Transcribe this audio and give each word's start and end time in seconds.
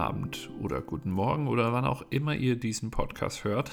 Abend 0.00 0.50
oder 0.60 0.80
guten 0.80 1.10
Morgen 1.10 1.46
oder 1.46 1.72
wann 1.72 1.84
auch 1.84 2.04
immer 2.10 2.34
ihr 2.34 2.56
diesen 2.56 2.90
Podcast 2.90 3.44
hört. 3.44 3.70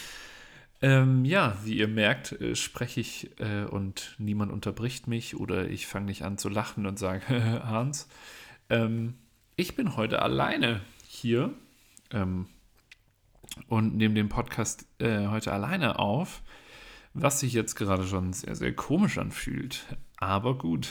ähm, 0.82 1.24
ja, 1.24 1.56
wie 1.62 1.76
ihr 1.76 1.88
merkt, 1.88 2.32
äh, 2.32 2.56
spreche 2.56 3.00
ich 3.00 3.30
äh, 3.38 3.64
und 3.64 4.16
niemand 4.18 4.50
unterbricht 4.50 5.08
mich 5.08 5.36
oder 5.36 5.68
ich 5.68 5.86
fange 5.86 6.06
nicht 6.06 6.22
an 6.22 6.38
zu 6.38 6.48
lachen 6.48 6.86
und 6.86 6.98
sage, 6.98 7.24
Hans, 7.64 8.08
ähm, 8.70 9.14
ich 9.56 9.76
bin 9.76 9.96
heute 9.96 10.22
alleine 10.22 10.80
hier 11.06 11.52
ähm, 12.10 12.46
und 13.68 13.96
nehme 13.96 14.14
den 14.14 14.30
Podcast 14.30 14.86
äh, 14.98 15.26
heute 15.28 15.52
alleine 15.52 15.98
auf, 15.98 16.42
was 17.12 17.40
sich 17.40 17.52
jetzt 17.52 17.74
gerade 17.74 18.06
schon 18.06 18.32
sehr, 18.32 18.56
sehr 18.56 18.74
komisch 18.74 19.18
anfühlt. 19.18 19.84
Aber 20.16 20.56
gut. 20.56 20.88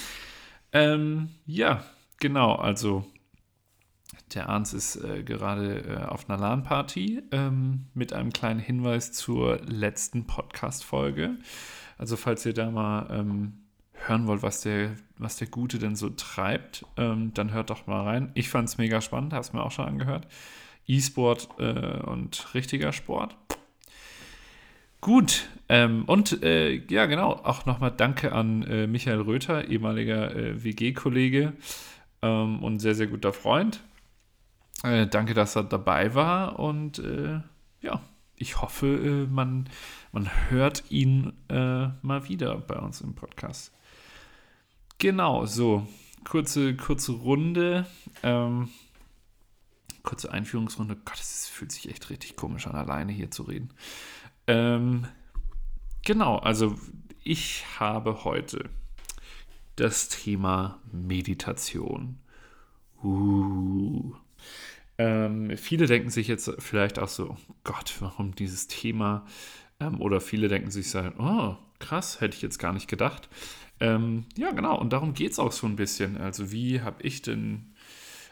ähm, 0.72 1.28
ja, 1.44 1.84
genau, 2.18 2.54
also 2.54 3.04
der 4.32 4.48
Arns 4.48 4.72
ist 4.72 4.96
äh, 4.96 5.22
gerade 5.22 5.80
äh, 5.80 6.04
auf 6.04 6.28
einer 6.28 6.38
LAN-Party 6.38 7.22
ähm, 7.30 7.86
mit 7.94 8.12
einem 8.12 8.32
kleinen 8.32 8.60
Hinweis 8.60 9.12
zur 9.12 9.60
letzten 9.66 10.26
Podcast-Folge. 10.26 11.36
Also, 11.98 12.16
falls 12.16 12.44
ihr 12.46 12.54
da 12.54 12.70
mal 12.70 13.06
ähm, 13.10 13.52
hören 13.92 14.26
wollt, 14.26 14.42
was 14.42 14.62
der, 14.62 14.90
was 15.18 15.36
der 15.36 15.48
Gute 15.48 15.78
denn 15.78 15.96
so 15.96 16.10
treibt, 16.10 16.84
ähm, 16.96 17.32
dann 17.34 17.52
hört 17.52 17.70
doch 17.70 17.86
mal 17.86 18.02
rein. 18.02 18.30
Ich 18.34 18.48
fand 18.48 18.68
es 18.68 18.78
mega 18.78 19.00
spannend, 19.00 19.32
hast 19.32 19.52
mir 19.52 19.62
auch 19.62 19.70
schon 19.70 19.86
angehört. 19.86 20.26
E-Sport 20.86 21.48
äh, 21.58 22.00
und 22.00 22.54
richtiger 22.54 22.92
Sport. 22.92 23.36
Gut, 25.00 25.48
ähm, 25.68 26.04
und 26.06 26.42
äh, 26.42 26.82
ja, 26.88 27.06
genau, 27.06 27.32
auch 27.32 27.66
nochmal 27.66 27.92
Danke 27.94 28.32
an 28.32 28.62
äh, 28.62 28.86
Michael 28.86 29.20
Röther, 29.20 29.68
ehemaliger 29.68 30.34
äh, 30.34 30.64
WG-Kollege 30.64 31.52
ähm, 32.22 32.62
und 32.62 32.80
sehr, 32.80 32.94
sehr 32.94 33.06
guter 33.06 33.32
Freund. 33.32 33.80
Äh, 34.84 35.06
danke, 35.06 35.34
dass 35.34 35.56
er 35.56 35.64
dabei 35.64 36.14
war 36.14 36.58
und 36.58 36.98
äh, 36.98 37.40
ja, 37.80 38.00
ich 38.36 38.60
hoffe, 38.60 39.26
man, 39.30 39.68
man 40.12 40.28
hört 40.50 40.84
ihn 40.90 41.32
mal 41.48 42.28
wieder 42.28 42.56
bei 42.58 42.76
uns 42.76 43.00
im 43.00 43.14
Podcast. 43.14 43.72
Genau, 44.98 45.46
so. 45.46 45.86
Kurze, 46.24 46.74
kurze 46.74 47.12
Runde. 47.12 47.86
Ähm, 48.22 48.70
kurze 50.02 50.32
Einführungsrunde. 50.32 50.96
Gott, 51.04 51.20
es 51.20 51.48
fühlt 51.48 51.72
sich 51.72 51.88
echt 51.90 52.10
richtig 52.10 52.36
komisch 52.36 52.66
an, 52.66 52.74
alleine 52.74 53.12
hier 53.12 53.30
zu 53.30 53.42
reden. 53.42 53.70
Ähm, 54.46 55.06
genau, 56.02 56.38
also 56.38 56.78
ich 57.22 57.64
habe 57.78 58.24
heute 58.24 58.70
das 59.76 60.08
Thema 60.08 60.78
Meditation. 60.92 62.18
Uh. 63.02 64.14
Ähm, 64.98 65.56
viele 65.56 65.86
denken 65.86 66.10
sich 66.10 66.28
jetzt 66.28 66.50
vielleicht 66.58 66.98
auch 66.98 67.08
so, 67.08 67.30
oh 67.30 67.54
Gott, 67.64 67.94
warum 68.00 68.34
dieses 68.34 68.68
Thema? 68.68 69.26
Ähm, 69.80 70.00
oder 70.00 70.20
viele 70.20 70.48
denken 70.48 70.70
sich 70.70 70.90
so, 70.90 71.00
oh, 71.18 71.56
krass, 71.80 72.20
hätte 72.20 72.36
ich 72.36 72.42
jetzt 72.42 72.58
gar 72.58 72.72
nicht 72.72 72.88
gedacht. 72.88 73.28
Ähm, 73.80 74.26
ja, 74.36 74.52
genau, 74.52 74.78
und 74.78 74.92
darum 74.92 75.14
geht 75.14 75.32
es 75.32 75.38
auch 75.38 75.52
so 75.52 75.66
ein 75.66 75.76
bisschen. 75.76 76.16
Also, 76.16 76.52
wie 76.52 76.80
habe 76.80 77.02
ich 77.02 77.22
denn, 77.22 77.74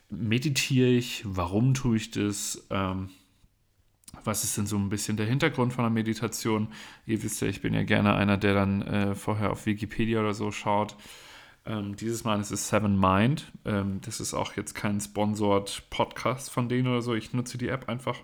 meditiere 0.09 0.89
ich, 0.89 1.23
warum 1.27 1.75
tue 1.75 1.97
ich 1.97 2.11
das? 2.11 2.67
Ähm, 2.71 3.11
was 4.25 4.45
ist 4.45 4.57
denn 4.59 4.67
so 4.67 4.77
ein 4.77 4.89
bisschen 4.89 5.17
der 5.17 5.27
Hintergrund 5.27 5.73
von 5.73 5.85
der 5.85 5.91
Meditation? 5.91 6.69
Ihr 7.07 7.23
wisst 7.23 7.41
ja, 7.41 7.49
ich 7.49 7.63
bin 7.63 7.75
ja 7.75 7.83
gerne 7.83 8.15
einer, 8.15 8.37
der 8.37 8.55
dann 8.55 8.83
äh, 8.83 9.15
vorher 9.15 9.51
auf 9.51 9.67
Wikipedia 9.67 10.21
oder 10.21 10.35
so 10.35 10.51
schaut. 10.53 10.97
Ähm, 11.65 11.97
dieses 11.97 12.25
Mal 12.25 12.41
ist 12.41 12.51
es 12.51 12.69
Seven 12.69 12.99
Mind. 12.99 13.53
Ähm, 13.65 14.01
das 14.05 14.21
ist 14.21 14.35
auch 14.35 14.55
jetzt 14.55 14.75
kein 14.75 15.01
Sponsored 15.01 15.85
Podcast 15.91 16.51
von 16.51 16.69
denen 16.69 16.89
oder 16.89 17.03
so. 17.03 17.15
Ich 17.15 17.33
nutze 17.33 17.59
die 17.59 17.69
App 17.69 17.89
einfach 17.89 18.19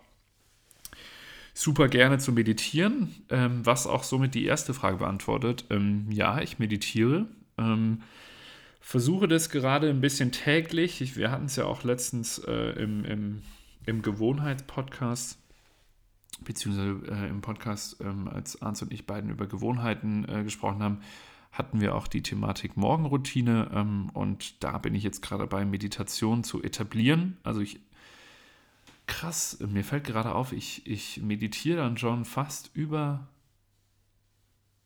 super 1.54 1.88
gerne 1.88 2.18
zu 2.18 2.32
meditieren, 2.32 3.14
ähm, 3.30 3.66
was 3.66 3.86
auch 3.86 4.04
somit 4.04 4.34
die 4.34 4.44
erste 4.44 4.74
Frage 4.74 4.98
beantwortet. 4.98 5.64
Ähm, 5.70 6.06
ja, 6.10 6.40
ich 6.40 6.58
meditiere. 6.58 7.26
Ähm, 7.58 8.02
versuche 8.80 9.28
das 9.28 9.50
gerade 9.50 9.90
ein 9.90 10.00
bisschen 10.00 10.32
täglich. 10.32 11.00
Ich, 11.00 11.16
wir 11.16 11.30
hatten 11.30 11.46
es 11.46 11.56
ja 11.56 11.64
auch 11.64 11.84
letztens 11.84 12.38
äh, 12.38 12.70
im, 12.80 13.04
im, 13.04 13.42
im 13.86 14.02
Gewohnheitspodcast, 14.02 15.38
beziehungsweise 16.44 17.00
äh, 17.10 17.28
im 17.28 17.40
Podcast, 17.40 18.00
ähm, 18.00 18.28
als 18.28 18.62
Arndt 18.62 18.82
und 18.82 18.92
ich 18.92 19.06
beiden 19.06 19.30
über 19.30 19.46
Gewohnheiten 19.46 20.26
äh, 20.28 20.44
gesprochen 20.44 20.82
haben, 20.82 21.00
hatten 21.52 21.80
wir 21.80 21.94
auch 21.94 22.06
die 22.06 22.22
Thematik 22.22 22.76
Morgenroutine 22.76 23.70
ähm, 23.74 24.10
und 24.14 24.62
da 24.62 24.78
bin 24.78 24.94
ich 24.94 25.02
jetzt 25.02 25.22
gerade 25.22 25.44
dabei, 25.44 25.64
Meditation 25.64 26.44
zu 26.44 26.62
etablieren. 26.62 27.36
Also 27.42 27.60
ich 27.60 27.80
krass, 29.08 29.58
mir 29.60 29.82
fällt 29.82 30.04
gerade 30.04 30.34
auf, 30.34 30.52
ich, 30.52 30.86
ich 30.86 31.20
meditiere 31.20 31.78
dann 31.78 31.96
schon 31.98 32.24
fast 32.24 32.70
über, 32.74 33.26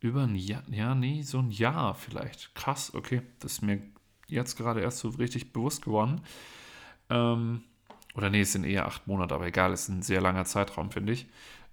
über 0.00 0.22
ein 0.22 0.36
Jahr, 0.36 0.62
ja, 0.70 0.94
nee, 0.94 1.22
so 1.22 1.40
ein 1.40 1.50
Jahr 1.50 1.94
vielleicht. 1.94 2.54
Krass, 2.54 2.94
okay, 2.94 3.20
das 3.40 3.54
ist 3.54 3.62
mir 3.62 3.82
jetzt 4.28 4.56
gerade 4.56 4.80
erst 4.80 4.98
so 4.98 5.10
richtig 5.10 5.52
bewusst 5.52 5.84
geworden. 5.84 6.22
Ähm, 7.10 7.62
oder 8.14 8.30
nee, 8.30 8.40
es 8.40 8.52
sind 8.52 8.64
eher 8.64 8.86
acht 8.86 9.06
Monate, 9.06 9.34
aber 9.34 9.46
egal, 9.46 9.72
es 9.72 9.82
ist 9.82 9.88
ein 9.88 10.02
sehr 10.02 10.20
langer 10.20 10.44
Zeitraum, 10.44 10.90
finde 10.90 11.12
ich. 11.12 11.26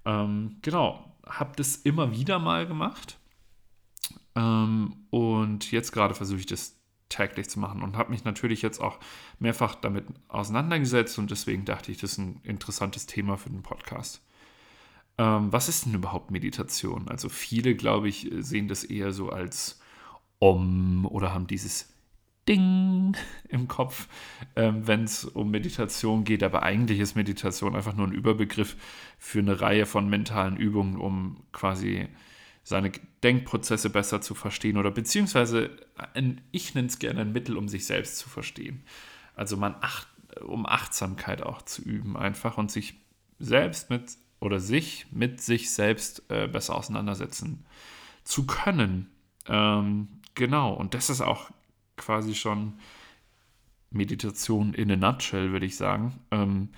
Ähm, 0.06 0.58
genau, 0.62 1.06
habe 1.26 1.54
das 1.56 1.78
immer 1.78 2.12
wieder 2.12 2.40
mal 2.40 2.68
gemacht. 2.68 3.18
Ähm, 4.36 4.96
und 5.10 5.72
jetzt 5.72 5.92
gerade 5.92 6.16
versuche 6.16 6.40
ich 6.40 6.46
das 6.46 6.76
täglich 7.10 7.50
zu 7.50 7.60
machen 7.60 7.82
und 7.82 7.98
habe 7.98 8.12
mich 8.12 8.24
natürlich 8.24 8.62
jetzt 8.62 8.80
auch 8.80 9.00
mehrfach 9.40 9.76
damit 9.76 10.06
auseinandergesetzt 10.28 11.18
und 11.18 11.32
deswegen 11.32 11.66
dachte 11.66 11.92
ich, 11.92 11.98
das 11.98 12.12
ist 12.12 12.18
ein 12.20 12.40
interessantes 12.44 13.08
Thema 13.08 13.36
für 13.38 13.50
den 13.50 13.64
Podcast. 13.64 14.22
Ähm, 15.18 15.52
was 15.52 15.68
ist 15.68 15.86
denn 15.86 15.96
überhaupt 15.96 16.32
Meditation? 16.32 17.10
Also 17.10 17.28
viele, 17.28 17.76
glaube 17.76 18.08
ich, 18.08 18.30
sehen 18.40 18.68
das 18.68 18.84
eher 18.84 19.12
so 19.12 19.30
als 19.30 19.82
Om 20.40 21.06
oder 21.06 21.34
haben 21.34 21.48
dieses 21.48 21.94
Ding 22.48 23.18
im 23.50 23.68
Kopf, 23.68 24.08
ähm, 24.56 24.88
wenn 24.88 25.04
es 25.04 25.26
um 25.26 25.52
Meditation 25.52 26.24
geht. 26.24 26.44
Aber 26.44 26.64
eigentlich 26.64 27.00
ist 27.00 27.16
Meditation 27.16 27.76
einfach 27.76 27.96
nur 27.96 28.08
ein 28.08 28.14
Überbegriff 28.14 28.78
für 29.18 29.40
eine 29.40 29.60
Reihe 29.60 29.86
von 29.86 30.10
mentalen 30.10 30.56
Übungen, 30.56 30.96
um 30.96 31.44
quasi 31.52 32.08
seine 32.70 32.92
Denkprozesse 33.24 33.90
besser 33.90 34.22
zu 34.22 34.36
verstehen 34.36 34.78
oder 34.78 34.92
beziehungsweise 34.92 35.72
ein, 36.14 36.40
ich 36.52 36.76
nenne 36.76 36.88
es 36.88 37.00
gerne 37.00 37.22
ein 37.22 37.32
Mittel, 37.32 37.58
um 37.58 37.68
sich 37.68 37.88
selbst 37.88 38.20
zu 38.20 38.30
verstehen. 38.30 38.84
Also 39.34 39.58
man 39.58 39.74
acht, 39.82 40.08
um 40.44 40.68
Achtsamkeit 40.68 41.42
auch 41.42 41.64
zu 41.64 41.82
üben 41.82 42.16
einfach 42.16 42.60
und 42.60 42.70
sich 42.70 42.94
selbst 43.40 43.90
mit 43.90 44.18
oder 44.40 44.60
sich 44.60 45.08
mit 45.10 45.42
sich 45.42 45.72
selbst 45.72 46.22
äh, 46.30 46.48
besser 46.48 46.76
auseinandersetzen 46.76 47.66
zu 48.24 48.46
können. 48.46 49.10
Ähm, 49.48 50.08
genau, 50.36 50.72
und 50.72 50.94
das 50.94 51.10
ist 51.10 51.22
auch 51.22 51.50
quasi 51.98 52.36
schon 52.36 52.78
Meditation 53.90 54.76
in 54.76 54.92
a 54.92 54.96
nutshell, 54.96 55.52
würde 55.52 55.66
ich 55.66 55.76
sagen. 55.76 56.20
Ähm, 56.30 56.70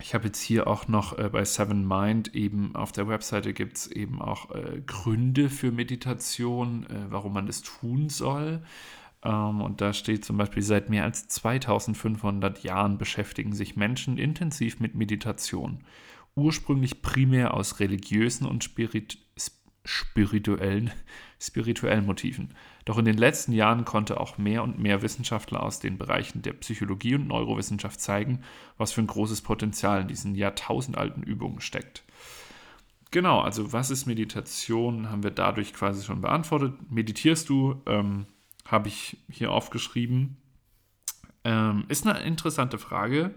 ich 0.00 0.14
habe 0.14 0.26
jetzt 0.26 0.40
hier 0.40 0.66
auch 0.66 0.88
noch 0.88 1.18
äh, 1.18 1.28
bei 1.28 1.44
Seven 1.44 1.86
Mind 1.86 2.34
eben 2.34 2.74
auf 2.76 2.92
der 2.92 3.08
Webseite 3.08 3.52
gibt 3.52 3.76
es 3.76 3.86
eben 3.88 4.22
auch 4.22 4.54
äh, 4.54 4.80
Gründe 4.86 5.50
für 5.50 5.72
Meditation, 5.72 6.86
äh, 6.86 7.10
warum 7.10 7.32
man 7.32 7.46
das 7.46 7.62
tun 7.62 8.08
soll. 8.08 8.62
Ähm, 9.24 9.60
und 9.60 9.80
da 9.80 9.92
steht 9.92 10.24
zum 10.24 10.36
Beispiel, 10.36 10.62
seit 10.62 10.88
mehr 10.88 11.04
als 11.04 11.26
2500 11.28 12.62
Jahren 12.62 12.98
beschäftigen 12.98 13.52
sich 13.52 13.76
Menschen 13.76 14.18
intensiv 14.18 14.78
mit 14.78 14.94
Meditation. 14.94 15.84
Ursprünglich 16.36 17.02
primär 17.02 17.54
aus 17.54 17.80
religiösen 17.80 18.46
und 18.46 18.62
spirit 18.62 19.18
spirituellen, 19.84 20.90
spirituellen 21.40 22.06
Motiven. 22.06 22.54
Doch 22.88 22.96
in 22.96 23.04
den 23.04 23.18
letzten 23.18 23.52
Jahren 23.52 23.84
konnte 23.84 24.18
auch 24.18 24.38
mehr 24.38 24.62
und 24.62 24.78
mehr 24.78 25.02
Wissenschaftler 25.02 25.62
aus 25.62 25.78
den 25.78 25.98
Bereichen 25.98 26.40
der 26.40 26.54
Psychologie 26.54 27.16
und 27.16 27.28
Neurowissenschaft 27.28 28.00
zeigen, 28.00 28.40
was 28.78 28.92
für 28.92 29.02
ein 29.02 29.06
großes 29.06 29.42
Potenzial 29.42 30.00
in 30.00 30.08
diesen 30.08 30.34
jahrtausendalten 30.34 31.22
Übungen 31.22 31.60
steckt. 31.60 32.02
Genau, 33.10 33.40
also 33.40 33.74
was 33.74 33.90
ist 33.90 34.06
Meditation, 34.06 35.10
haben 35.10 35.22
wir 35.22 35.32
dadurch 35.32 35.74
quasi 35.74 36.02
schon 36.02 36.22
beantwortet. 36.22 36.72
Meditierst 36.90 37.50
du, 37.50 37.82
ähm, 37.84 38.24
habe 38.64 38.88
ich 38.88 39.18
hier 39.28 39.52
aufgeschrieben. 39.52 40.38
Ähm, 41.44 41.84
ist 41.88 42.06
eine 42.06 42.20
interessante 42.20 42.78
Frage, 42.78 43.34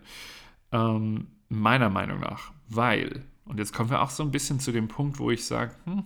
ähm, 0.71 1.27
meiner 1.49 1.89
Meinung 1.89 2.21
nach, 2.21 2.53
weil 2.69 3.25
und 3.43 3.57
jetzt 3.57 3.73
kommen 3.73 3.89
wir 3.89 4.01
auch 4.01 4.11
so 4.11 4.23
ein 4.23 4.31
bisschen 4.31 4.61
zu 4.61 4.71
dem 4.71 4.87
Punkt, 4.87 5.19
wo 5.19 5.29
ich 5.29 5.43
sage, 5.43 5.75
hm, 5.83 6.05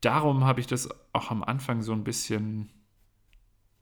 darum 0.00 0.44
habe 0.44 0.60
ich 0.60 0.66
das 0.66 0.88
auch 1.12 1.30
am 1.30 1.42
Anfang 1.42 1.82
so 1.82 1.92
ein 1.92 2.04
bisschen, 2.04 2.70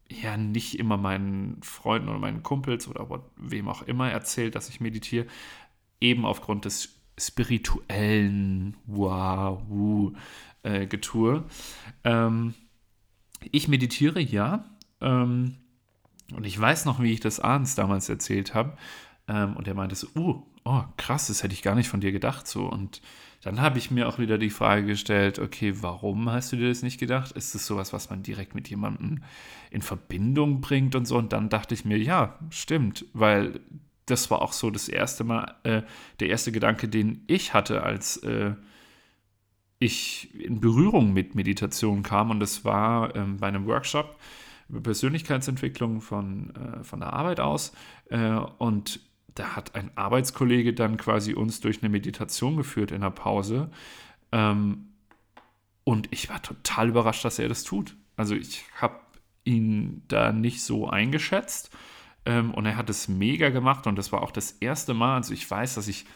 ja, 0.09 0.37
nicht 0.37 0.79
immer 0.79 0.97
meinen 0.97 1.63
Freunden 1.63 2.09
oder 2.09 2.19
meinen 2.19 2.43
Kumpels 2.43 2.89
oder 2.89 3.09
wem 3.37 3.69
auch 3.69 3.83
immer 3.83 4.11
erzählt, 4.11 4.55
dass 4.55 4.69
ich 4.69 4.81
meditiere, 4.81 5.27
eben 6.01 6.25
aufgrund 6.25 6.65
des 6.65 7.01
spirituellen 7.19 8.77
Wow, 8.87 10.13
äh, 10.63 10.87
Getue. 10.87 11.45
Ähm, 12.05 12.55
ich 13.53 13.69
meditiere, 13.69 14.21
ja. 14.21 14.65
Ähm, 15.01 15.57
Und 16.35 16.45
ich 16.45 16.59
weiß 16.61 16.85
noch, 16.87 17.01
wie 17.01 17.13
ich 17.13 17.21
das 17.21 17.41
abends 17.41 17.75
damals 17.75 18.09
erzählt 18.09 18.55
habe. 18.55 18.77
Ähm, 19.29 19.57
und 19.57 19.69
er 19.69 19.75
meinte 19.75 19.95
so, 19.95 20.09
uh, 20.17 20.43
oh, 20.65 20.83
krass, 20.97 21.29
das 21.29 21.43
hätte 21.43 21.55
ich 21.55 21.63
gar 21.63 21.75
nicht 21.75 21.89
von 21.89 22.01
dir 22.01 22.13
gedacht 22.13 22.47
so. 22.47 22.67
Und 22.67 23.01
dann 23.47 23.61
habe 23.61 23.79
ich 23.79 23.93
mir 23.93 24.09
auch 24.09 24.19
wieder 24.19 24.39
die 24.39 24.51
Frage 24.51 24.85
gestellt, 24.85 25.39
okay, 25.39 25.75
warum 25.81 26.29
hast 26.29 26.51
du 26.51 26.57
dir 26.57 26.69
das 26.69 26.83
nicht 26.83 26.99
gedacht? 26.99 27.31
Ist 27.31 27.55
das 27.55 27.65
sowas, 27.65 27.93
was 27.93 28.11
man 28.11 28.25
direkt 28.25 28.57
mit 28.57 28.69
jemandem 28.69 29.23
in 29.71 29.83
Verbindung 29.83 30.61
bringt 30.61 30.97
und 30.97 31.07
so? 31.07 31.17
Und 31.17 31.33
dann 31.33 31.49
dachte 31.49 31.73
ich 31.73 31.85
mir, 31.85 31.97
ja, 31.97 32.41
stimmt, 32.51 33.05
weil 33.13 33.61
das 34.05 34.33
war 34.33 34.43
auch 34.43 34.53
so 34.53 34.71
das 34.71 34.89
erste 34.89 35.23
Mal, 35.23 35.55
äh, 35.63 35.83
der 36.19 36.29
erste 36.29 36.51
Gedanke, 36.51 36.89
den 36.89 37.23
ich 37.29 37.55
hatte, 37.55 37.85
als 37.85 38.17
äh, 38.25 38.55
ich 39.79 40.35
in 40.35 40.61
Berührung 40.61 41.13
mit 41.13 41.37
Meditation 41.37 42.03
kam. 42.03 42.33
Und 42.33 42.41
das 42.41 42.65
war 42.65 43.15
ähm, 43.15 43.37
bei 43.37 43.47
einem 43.47 43.67
Workshop 43.67 44.19
über 44.69 44.81
Persönlichkeitsentwicklung 44.81 46.01
von, 46.01 46.53
äh, 46.57 46.83
von 46.83 46.99
der 46.99 47.13
Arbeit 47.13 47.39
aus. 47.39 47.73
Äh, 48.11 48.41
und 48.59 48.99
da 49.37 49.55
hat 49.55 49.75
ein 49.75 49.91
Arbeitskollege 49.95 50.75
dann 50.75 50.97
quasi 50.97 51.35
uns 51.35 51.61
durch 51.61 51.83
eine 51.83 51.89
Meditation 51.89 52.57
geführt 52.57 52.91
in 52.91 53.03
der 53.03 53.11
Pause. 53.11 53.71
Ähm, 54.33 54.89
und 55.85 56.09
ich 56.11 56.29
war 56.29 56.43
total 56.43 56.89
überrascht, 56.89 57.25
dass 57.25 57.39
er 57.39 57.49
das 57.49 57.63
tut. 57.63 57.97
Also 58.17 58.35
ich 58.35 58.65
habe 58.81 58.99
ihn 59.45 60.03
da 60.09 60.33
nicht 60.33 60.63
so 60.63 60.89
eingeschätzt. 60.89 61.71
Ähm, 62.25 62.53
und 62.53 62.67
er 62.67 62.77
hat 62.77 62.91
es 62.91 63.09
mega 63.09 63.51
gemacht. 63.51 63.87
Und 63.87 63.97
das 63.97 64.11
war 64.11 64.23
auch 64.23 64.33
das 64.33 64.53
erste 64.53 64.95
Mal. 64.95 65.17
Also 65.17 65.33
ich 65.33 65.49
weiß, 65.49 65.77
dass 65.77 65.87
ich 65.87 66.07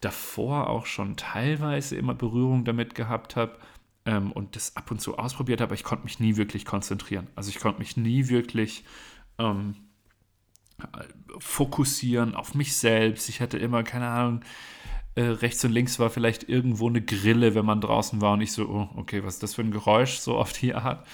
davor 0.00 0.70
auch 0.70 0.86
schon 0.86 1.16
teilweise 1.16 1.96
immer 1.96 2.14
Berührung 2.14 2.64
damit 2.64 2.94
gehabt 2.94 3.36
habe 3.36 3.58
ähm, 4.06 4.32
und 4.32 4.56
das 4.56 4.76
ab 4.76 4.90
und 4.90 5.00
zu 5.00 5.18
ausprobiert 5.18 5.60
habe, 5.60 5.70
aber 5.70 5.74
ich 5.74 5.84
konnte 5.84 6.04
mich 6.04 6.20
nie 6.20 6.36
wirklich 6.36 6.64
konzentrieren. 6.64 7.28
Also 7.34 7.50
ich 7.50 7.58
konnte 7.58 7.78
mich 7.78 7.96
nie 7.96 8.28
wirklich 8.28 8.84
ähm, 9.38 9.74
fokussieren 11.38 12.34
auf 12.34 12.54
mich 12.54 12.76
selbst. 12.76 13.28
Ich 13.28 13.40
hatte 13.40 13.58
immer, 13.58 13.82
keine 13.82 14.08
Ahnung, 14.08 14.40
äh, 15.14 15.22
rechts 15.22 15.64
und 15.64 15.72
links 15.72 15.98
war 15.98 16.10
vielleicht 16.10 16.48
irgendwo 16.48 16.88
eine 16.88 17.02
Grille, 17.02 17.54
wenn 17.54 17.64
man 17.64 17.80
draußen 17.80 18.20
war 18.20 18.32
und 18.32 18.40
ich 18.40 18.52
so, 18.52 18.68
oh, 18.68 18.88
okay, 18.96 19.22
was 19.24 19.34
ist 19.34 19.42
das 19.42 19.54
für 19.54 19.62
ein 19.62 19.70
Geräusch, 19.70 20.18
so 20.18 20.36
auf 20.36 20.52
die 20.52 20.74
Art. 20.74 21.06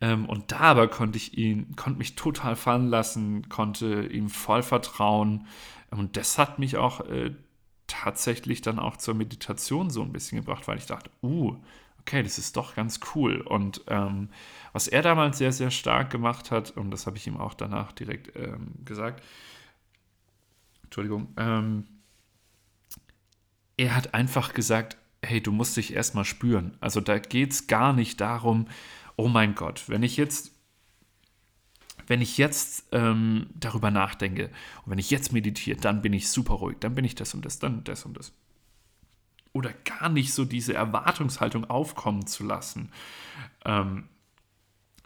Ähm, 0.00 0.26
und 0.26 0.52
da 0.52 0.60
aber 0.60 0.88
konnte 0.88 1.18
ich 1.18 1.36
ihn, 1.36 1.74
konnte 1.76 1.98
mich 1.98 2.14
total 2.16 2.56
fallen 2.56 2.88
lassen, 2.88 3.48
konnte 3.48 4.06
ihm 4.06 4.28
voll 4.28 4.62
vertrauen. 4.62 5.46
Und 5.90 6.16
das 6.16 6.38
hat 6.38 6.58
mich 6.58 6.76
auch 6.76 7.00
äh, 7.08 7.34
tatsächlich 7.86 8.62
dann 8.62 8.78
auch 8.78 8.96
zur 8.96 9.14
Meditation 9.14 9.90
so 9.90 10.02
ein 10.02 10.12
bisschen 10.12 10.38
gebracht, 10.38 10.68
weil 10.68 10.78
ich 10.78 10.86
dachte, 10.86 11.10
uh, 11.22 11.56
okay, 12.00 12.22
das 12.22 12.38
ist 12.38 12.56
doch 12.56 12.74
ganz 12.74 13.00
cool. 13.14 13.40
Und 13.40 13.82
ähm, 13.88 14.30
was 14.72 14.88
er 14.88 15.02
damals 15.02 15.38
sehr, 15.38 15.52
sehr 15.52 15.70
stark 15.70 16.10
gemacht 16.10 16.50
hat, 16.50 16.70
und 16.76 16.90
das 16.90 17.06
habe 17.06 17.16
ich 17.16 17.26
ihm 17.26 17.36
auch 17.36 17.54
danach 17.54 17.92
direkt 17.92 18.36
ähm, 18.36 18.72
gesagt, 18.84 19.22
Entschuldigung, 20.84 21.28
ähm, 21.36 21.86
er 23.76 23.94
hat 23.94 24.14
einfach 24.14 24.54
gesagt, 24.54 24.96
hey, 25.22 25.40
du 25.42 25.52
musst 25.52 25.76
dich 25.76 25.94
erstmal 25.94 26.24
spüren. 26.24 26.76
Also 26.80 27.00
da 27.00 27.18
geht 27.18 27.52
es 27.52 27.66
gar 27.66 27.92
nicht 27.92 28.20
darum, 28.20 28.66
oh 29.16 29.28
mein 29.28 29.54
Gott, 29.54 29.88
wenn 29.88 30.02
ich 30.02 30.16
jetzt, 30.16 30.52
wenn 32.06 32.20
ich 32.20 32.38
jetzt 32.38 32.86
ähm, 32.92 33.46
darüber 33.54 33.90
nachdenke 33.90 34.50
und 34.84 34.92
wenn 34.92 34.98
ich 34.98 35.10
jetzt 35.10 35.32
meditiere, 35.32 35.78
dann 35.78 36.02
bin 36.02 36.12
ich 36.12 36.28
super 36.28 36.54
ruhig, 36.54 36.78
dann 36.80 36.94
bin 36.94 37.04
ich 37.04 37.14
das 37.14 37.34
und 37.34 37.44
das, 37.44 37.58
dann 37.58 37.84
das 37.84 38.04
und 38.04 38.16
das 38.16 38.32
oder 39.52 39.72
gar 39.84 40.08
nicht 40.08 40.32
so 40.32 40.44
diese 40.44 40.74
Erwartungshaltung 40.74 41.68
aufkommen 41.68 42.26
zu 42.26 42.44
lassen. 42.44 42.90
Ähm, 43.64 44.08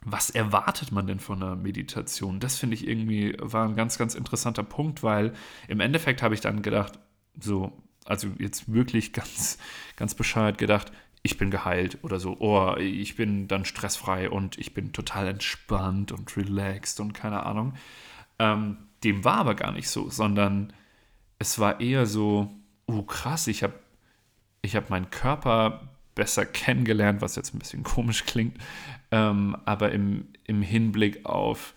was 0.04 0.28
erwartet 0.28 0.92
man 0.92 1.06
denn 1.06 1.18
von 1.18 1.42
einer 1.42 1.56
Meditation? 1.56 2.38
Das 2.38 2.58
finde 2.58 2.74
ich 2.74 2.86
irgendwie 2.86 3.36
war 3.40 3.66
ein 3.66 3.76
ganz, 3.76 3.96
ganz 3.96 4.14
interessanter 4.14 4.62
Punkt, 4.62 5.02
weil 5.02 5.32
im 5.66 5.80
Endeffekt 5.80 6.22
habe 6.22 6.34
ich 6.34 6.42
dann 6.42 6.60
gedacht, 6.60 6.98
so, 7.40 7.72
also 8.04 8.28
jetzt 8.38 8.70
wirklich 8.72 9.12
ganz, 9.12 9.58
ganz 9.96 10.14
bescheuert 10.14 10.58
gedacht, 10.58 10.92
ich 11.22 11.38
bin 11.38 11.50
geheilt 11.50 11.98
oder 12.02 12.20
so, 12.20 12.36
oh, 12.38 12.76
ich 12.76 13.16
bin 13.16 13.48
dann 13.48 13.64
stressfrei 13.64 14.28
und 14.28 14.58
ich 14.58 14.74
bin 14.74 14.92
total 14.92 15.26
entspannt 15.26 16.12
und 16.12 16.36
relaxed 16.36 17.00
und 17.00 17.14
keine 17.14 17.46
Ahnung. 17.46 17.72
Ähm, 18.38 18.76
dem 19.04 19.24
war 19.24 19.38
aber 19.38 19.54
gar 19.54 19.72
nicht 19.72 19.88
so, 19.88 20.10
sondern 20.10 20.74
es 21.38 21.58
war 21.58 21.80
eher 21.80 22.04
so, 22.04 22.54
oh 22.86 23.02
krass, 23.02 23.46
ich 23.46 23.62
habe 23.62 23.72
ich 24.64 24.76
habe 24.76 24.86
meinen 24.88 25.10
Körper 25.10 25.88
besser 26.14 26.46
kennengelernt, 26.46 27.20
was 27.20 27.36
jetzt 27.36 27.54
ein 27.54 27.58
bisschen 27.58 27.82
komisch 27.84 28.24
klingt, 28.24 28.56
ähm, 29.10 29.56
aber 29.64 29.92
im, 29.92 30.28
im 30.44 30.62
Hinblick 30.62 31.26
auf, 31.26 31.74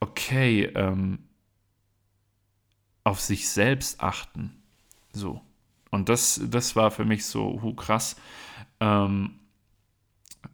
okay, 0.00 0.64
ähm, 0.74 1.18
auf 3.04 3.20
sich 3.20 3.48
selbst 3.48 4.00
achten. 4.00 4.62
So. 5.12 5.40
Und 5.90 6.08
das, 6.08 6.40
das 6.44 6.76
war 6.76 6.90
für 6.90 7.04
mich 7.04 7.26
so 7.26 7.60
hu, 7.60 7.74
krass. 7.74 8.16
Ähm, 8.80 9.38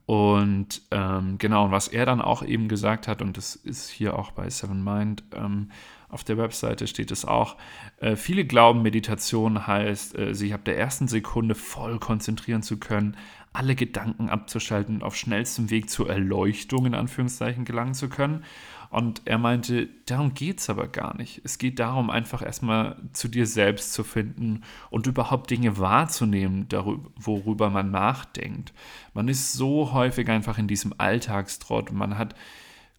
und 0.07 0.83
ähm, 0.91 1.37
genau, 1.39 1.67
und 1.67 1.71
was 1.71 1.89
er 1.89 2.07
dann 2.07 2.23
auch 2.23 2.43
eben 2.43 2.69
gesagt 2.69 3.09
hat, 3.09 3.21
und 3.21 3.37
das 3.37 3.57
ist 3.57 3.91
hier 3.91 4.19
auch 4.19 4.33
bei 4.33 4.49
Seven 4.49 4.83
Mind, 4.83 5.23
ähm, 5.35 5.71
auf 6.09 6.25
der 6.25 6.39
Webseite 6.39 6.87
steht 6.87 7.11
es 7.11 7.25
auch. 7.25 7.57
Äh, 7.99 8.17
viele 8.17 8.45
glauben, 8.45 8.83
Meditation 8.83 9.67
heißt, 9.67 10.19
äh, 10.19 10.35
sich 10.35 10.55
ab 10.55 10.65
der 10.65 10.79
ersten 10.79 11.09
Sekunde 11.09 11.55
voll 11.55 11.99
konzentrieren 11.99 12.63
zu 12.63 12.79
können, 12.79 13.17
alle 13.53 13.75
Gedanken 13.75 14.29
abzuschalten 14.29 14.97
und 14.97 15.03
auf 15.03 15.17
schnellstem 15.17 15.71
Weg 15.71 15.91
zur 15.91 16.09
Erleuchtung 16.09 16.87
in 16.87 16.95
Anführungszeichen 16.95 17.65
gelangen 17.65 17.95
zu 17.95 18.09
können. 18.09 18.45
Und 18.91 19.23
er 19.27 19.37
meinte, 19.37 19.89
darum 20.07 20.33
geht 20.33 20.61
es 20.61 20.71
aber 20.71 20.89
gar 20.89 21.15
nicht. 21.17 21.43
Es 21.45 21.59
geht 21.59 21.79
darum, 21.79 22.09
einfach 22.09 22.41
erstmal 22.41 22.97
zu 23.13 23.29
dir 23.29 23.47
selbst 23.47 23.93
zu 23.93 24.03
finden 24.03 24.63
und 24.89 25.07
überhaupt 25.07 25.51
Dinge 25.51 25.77
wahrzunehmen, 25.77 26.69
darüber, 26.71 27.11
worüber 27.17 27.69
man 27.69 27.91
nachdenkt. 27.91 28.73
Man 29.13 29.29
ist 29.29 29.53
so 29.53 29.93
häufig 29.93 30.29
einfach 30.31 30.57
in 30.57 30.69
diesem 30.69 30.95
Alltagstrott. 30.97 31.93
Man 31.93 32.17
hat 32.17 32.35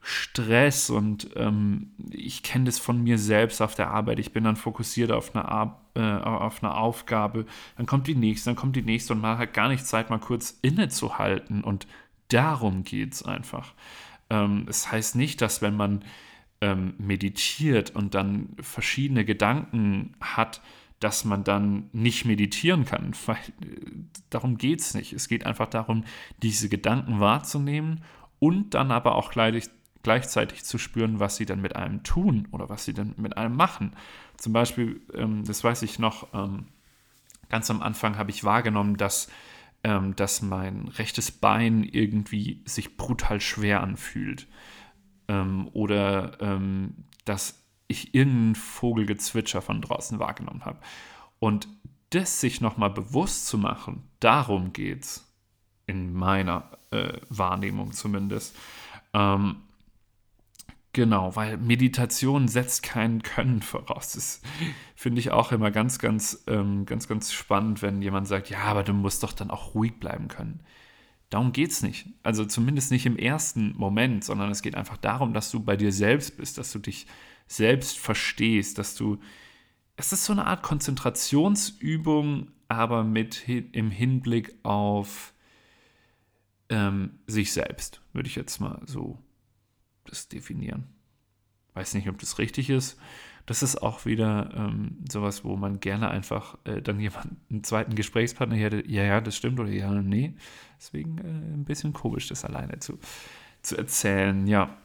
Stress 0.01 0.89
und 0.89 1.29
ähm, 1.35 1.91
ich 2.09 2.41
kenne 2.41 2.65
das 2.65 2.79
von 2.79 3.03
mir 3.03 3.17
selbst 3.17 3.61
auf 3.61 3.75
der 3.75 3.89
Arbeit. 3.89 4.19
Ich 4.19 4.31
bin 4.31 4.43
dann 4.43 4.55
fokussiert 4.55 5.11
auf 5.11 5.35
eine, 5.35 5.75
äh, 5.95 6.23
auf 6.23 6.63
eine 6.63 6.75
Aufgabe, 6.75 7.45
dann 7.77 7.85
kommt 7.85 8.07
die 8.07 8.15
nächste, 8.15 8.49
dann 8.49 8.55
kommt 8.55 8.75
die 8.75 8.81
nächste 8.81 9.13
und 9.13 9.21
man 9.21 9.37
hat 9.37 9.53
gar 9.53 9.67
nicht 9.67 9.85
Zeit, 9.85 10.09
mal 10.09 10.19
kurz 10.19 10.57
innezuhalten 10.61 11.63
und 11.63 11.87
darum 12.29 12.83
geht 12.83 13.13
es 13.13 13.23
einfach. 13.23 13.73
Ähm, 14.29 14.65
es 14.69 14.83
das 14.83 14.91
heißt 14.91 15.15
nicht, 15.15 15.41
dass 15.41 15.61
wenn 15.61 15.75
man 15.75 16.03
ähm, 16.61 16.93
meditiert 16.97 17.95
und 17.95 18.15
dann 18.15 18.49
verschiedene 18.61 19.25
Gedanken 19.25 20.15
hat, 20.21 20.61
dass 20.99 21.23
man 21.23 21.43
dann 21.43 21.89
nicht 21.93 22.25
meditieren 22.25 22.85
kann, 22.85 23.13
weil 23.25 23.35
äh, 23.35 23.91
darum 24.29 24.57
geht 24.57 24.81
es 24.81 24.93
nicht. 24.93 25.13
Es 25.13 25.27
geht 25.27 25.45
einfach 25.45 25.67
darum, 25.67 26.03
diese 26.41 26.69
Gedanken 26.69 27.19
wahrzunehmen 27.19 28.03
und 28.39 28.73
dann 28.73 28.91
aber 28.91 29.15
auch 29.15 29.31
gleich, 29.31 29.69
gleichzeitig 30.03 30.63
zu 30.63 30.77
spüren, 30.77 31.19
was 31.19 31.35
sie 31.35 31.45
dann 31.45 31.61
mit 31.61 31.75
einem 31.75 32.03
tun 32.03 32.47
oder 32.51 32.69
was 32.69 32.85
sie 32.85 32.93
dann 32.93 33.13
mit 33.17 33.37
einem 33.37 33.55
machen. 33.55 33.95
Zum 34.37 34.53
Beispiel, 34.53 35.01
ähm, 35.13 35.43
das 35.45 35.63
weiß 35.63 35.81
ich 35.83 35.99
noch, 35.99 36.33
ähm, 36.33 36.67
ganz 37.49 37.69
am 37.69 37.81
Anfang 37.81 38.17
habe 38.17 38.31
ich 38.31 38.43
wahrgenommen, 38.43 38.97
dass, 38.97 39.29
ähm, 39.83 40.15
dass 40.15 40.41
mein 40.41 40.87
rechtes 40.87 41.31
Bein 41.31 41.83
irgendwie 41.83 42.61
sich 42.65 42.97
brutal 42.97 43.41
schwer 43.41 43.81
anfühlt. 43.81 44.47
Ähm, 45.27 45.69
oder 45.73 46.39
ähm, 46.41 47.05
dass 47.25 47.63
ich 47.87 48.13
irgendeinen 48.13 48.55
Vogelgezwitscher 48.55 49.61
von 49.61 49.81
draußen 49.81 50.19
wahrgenommen 50.19 50.63
habe. 50.63 50.79
Und 51.39 51.67
das 52.11 52.39
sich 52.39 52.61
nochmal 52.61 52.89
bewusst 52.89 53.47
zu 53.47 53.57
machen, 53.57 54.03
darum 54.19 54.73
geht 54.73 55.03
es 55.03 55.27
in 55.85 56.13
meiner 56.13 56.71
äh, 56.91 57.19
Wahrnehmung 57.29 57.91
zumindest. 57.91 58.55
Ähm, 59.13 59.57
Genau, 60.93 61.35
weil 61.35 61.57
Meditation 61.57 62.47
setzt 62.47 62.81
kein 62.81 63.21
Können 63.21 63.61
voraus. 63.61 64.13
Das 64.13 64.41
finde 64.95 65.19
ich 65.19 65.31
auch 65.31 65.51
immer 65.51 65.69
ganz, 65.69 65.99
ganz, 65.99 66.43
ähm, 66.47 66.85
ganz, 66.85 67.07
ganz 67.07 67.31
spannend, 67.31 67.81
wenn 67.83 68.01
jemand 68.01 68.27
sagt, 68.27 68.49
ja, 68.49 68.63
aber 68.63 68.83
du 68.83 68.93
musst 68.93 69.21
doch 69.21 69.33
dann 69.33 69.51
auch 69.51 69.75
ruhig 69.75 69.99
bleiben 69.99 70.27
können. 70.27 70.61
Darum 71.29 71.51
geht 71.51 71.71
es 71.71 71.83
nicht. 71.83 72.07
Also 72.23 72.43
zumindest 72.43 72.89
nicht 72.91 73.05
im 73.05 73.17
ersten 73.17 73.75
Moment, 73.77 74.23
sondern 74.23 74.49
es 74.49 74.63
geht 74.63 74.73
einfach 74.73 74.97
darum, 74.97 75.33
dass 75.33 75.51
du 75.51 75.59
bei 75.59 75.77
dir 75.77 75.91
selbst 75.91 76.37
bist, 76.37 76.57
dass 76.57 76.71
du 76.71 76.79
dich 76.79 77.05
selbst 77.47 77.99
verstehst, 77.99 78.77
dass 78.77 78.95
du. 78.95 79.19
Es 79.95 80.13
ist 80.13 80.25
so 80.25 80.33
eine 80.33 80.45
Art 80.45 80.63
Konzentrationsübung, 80.63 82.51
aber 82.67 83.03
mit 83.03 83.47
im 83.49 83.91
Hinblick 83.91 84.55
auf 84.63 85.33
ähm, 86.69 87.19
sich 87.27 87.51
selbst, 87.51 88.01
würde 88.13 88.29
ich 88.29 88.35
jetzt 88.35 88.59
mal 88.59 88.81
so 88.85 89.19
das 90.09 90.27
definieren. 90.27 90.87
Weiß 91.73 91.93
nicht, 91.93 92.09
ob 92.09 92.17
das 92.19 92.39
richtig 92.39 92.69
ist. 92.69 92.99
Das 93.45 93.63
ist 93.63 93.81
auch 93.81 94.05
wieder 94.05 94.51
ähm, 94.55 94.97
sowas, 95.09 95.43
wo 95.43 95.55
man 95.55 95.79
gerne 95.79 96.09
einfach 96.09 96.57
äh, 96.65 96.81
dann 96.81 96.99
jemanden, 96.99 97.37
einen 97.49 97.63
zweiten 97.63 97.95
Gesprächspartner 97.95 98.55
hätte, 98.55 98.83
ja, 98.87 99.03
ja, 99.03 99.21
das 99.21 99.35
stimmt 99.35 99.59
oder 99.59 99.71
ja, 99.71 99.91
nee. 99.91 100.35
Deswegen 100.77 101.17
äh, 101.17 101.55
ein 101.55 101.65
bisschen 101.65 101.93
komisch, 101.93 102.27
das 102.27 102.45
alleine 102.45 102.79
zu, 102.79 102.99
zu 103.61 103.75
erzählen. 103.77 104.45
Ja, 104.45 104.77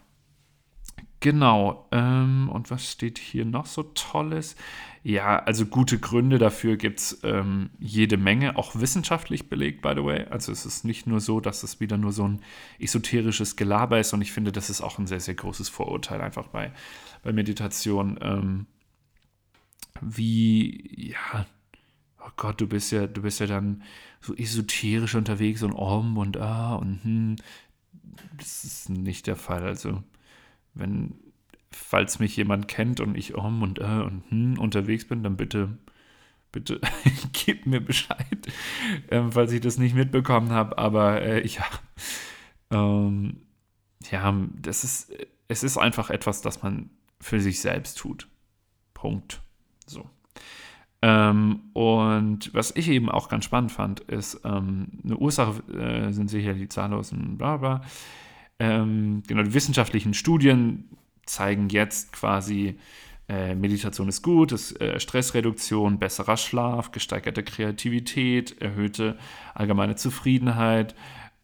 genau. 1.25 1.89
Ähm, 1.91 2.51
und 2.53 2.71
was 2.71 2.93
steht 2.93 3.19
hier 3.19 3.47
noch 3.47 3.65
so 3.65 3.83
Tolles? 3.83 4.57
Ja, 5.03 5.39
also 5.39 5.65
gute 5.65 5.99
Gründe 5.99 6.37
dafür 6.37 6.77
gibt 6.77 7.01
es 7.01 7.21
ähm, 7.23 7.71
jede 7.79 8.19
Menge, 8.19 8.57
auch 8.59 8.77
wissenschaftlich 8.77 9.49
belegt, 9.49 9.81
by 9.81 9.95
the 9.97 10.05
way. 10.05 10.27
Also 10.29 10.53
es 10.53 10.67
ist 10.67 10.85
nicht 10.85 11.07
nur 11.07 11.21
so, 11.21 11.41
dass 11.41 11.63
es 11.63 11.81
wieder 11.81 11.97
nur 11.97 12.13
so 12.13 12.29
ein 12.29 12.43
esoterisches 12.79 13.57
Gelaber 13.57 13.99
ist 13.99 14.13
und 14.13 14.21
ich 14.21 14.33
finde, 14.33 14.53
das 14.53 14.69
ist 14.69 14.83
auch 14.83 14.99
ein 14.99 15.07
sehr, 15.07 15.21
sehr 15.21 15.35
großes 15.35 15.71
Vorurteil 15.71 16.21
einfach 16.21 16.49
bei, 16.49 16.73
bei 17.23 17.33
Meditation. 17.33 18.19
Ähm, 18.21 18.67
wie, 20.03 21.11
ja, 21.13 21.47
oh 22.21 22.31
Gott, 22.37 22.61
du 22.61 22.67
bist 22.67 22.93
ja, 22.93 23.07
du 23.07 23.23
bist 23.23 23.41
ja 23.41 23.47
dann 23.47 23.83
so 24.21 24.35
esoterisch 24.35 25.15
unterwegs 25.15 25.63
und 25.63 25.73
om 25.73 26.19
und 26.19 26.37
ah 26.37 26.75
und 26.75 27.03
hm. 27.03 27.37
Das 28.37 28.65
ist 28.65 28.91
nicht 28.91 29.27
der 29.27 29.37
Fall. 29.37 29.65
Also, 29.65 30.03
wenn 30.75 31.15
falls 31.71 32.19
mich 32.19 32.37
jemand 32.37 32.69
kennt 32.69 33.01
und 33.01 33.17
ich 33.17 33.35
um 33.35 33.63
und 33.63 33.79
äh 33.79 33.83
und 33.83 34.23
hm 34.31 34.59
unterwegs 34.59 35.07
bin, 35.07 35.23
dann 35.23 35.37
bitte, 35.37 35.77
bitte 36.53 36.81
gib 37.33 37.67
mir 37.67 37.81
Bescheid, 37.81 38.39
ähm, 39.11 39.33
falls 39.33 39.53
ich 39.53 39.61
das 39.61 39.79
nicht 39.79 39.95
mitbekommen 39.95 40.51
habe. 40.51 40.79
Aber 40.79 41.23
äh, 41.23 41.47
ja, 41.47 41.65
ähm, 42.71 43.39
ja, 44.11 44.35
das 44.61 44.85
ist, 44.85 45.13
es 45.49 45.63
ist 45.63 45.79
einfach 45.79 46.11
etwas, 46.11 46.43
das 46.43 46.63
man 46.63 46.91
für 47.21 47.41
sich 47.41 47.61
selbst 47.61 47.99
tut. 47.99 48.29
Punkt. 48.93 49.43
So. 49.87 50.09
Ähm, 51.03 51.61
und 51.75 52.53
was 52.55 52.75
ich 52.75 52.89
eben 52.89 53.11
auch 53.11 53.29
ganz 53.29 53.45
spannend 53.45 53.73
fand, 53.73 54.01
ist, 54.01 54.41
ähm, 54.45 54.89
eine 55.05 55.17
Ursache 55.17 55.63
äh, 55.73 56.13
sind 56.13 56.29
sicher 56.29 56.55
die 56.55 56.69
zahllosen 56.69 57.37
bla 57.37 57.59
bla. 57.59 57.83
Ähm, 58.59 59.23
genau, 59.27 59.43
die 59.43 59.55
wissenschaftlichen 59.55 60.15
Studien 60.15 60.89
zeigen 61.27 61.69
jetzt 61.69 62.13
quasi, 62.13 62.79
äh, 63.29 63.55
Meditation 63.55 64.09
ist 64.09 64.23
gut, 64.23 64.53
ist, 64.53 64.81
äh, 64.81 65.01
Stressreduktion, 65.01 65.99
besserer 65.99 66.37
Schlaf, 66.37 66.93
gesteigerte 66.93 67.43
Kreativität, 67.43 68.61
erhöhte 68.61 69.19
allgemeine 69.55 69.97
Zufriedenheit. 69.97 70.95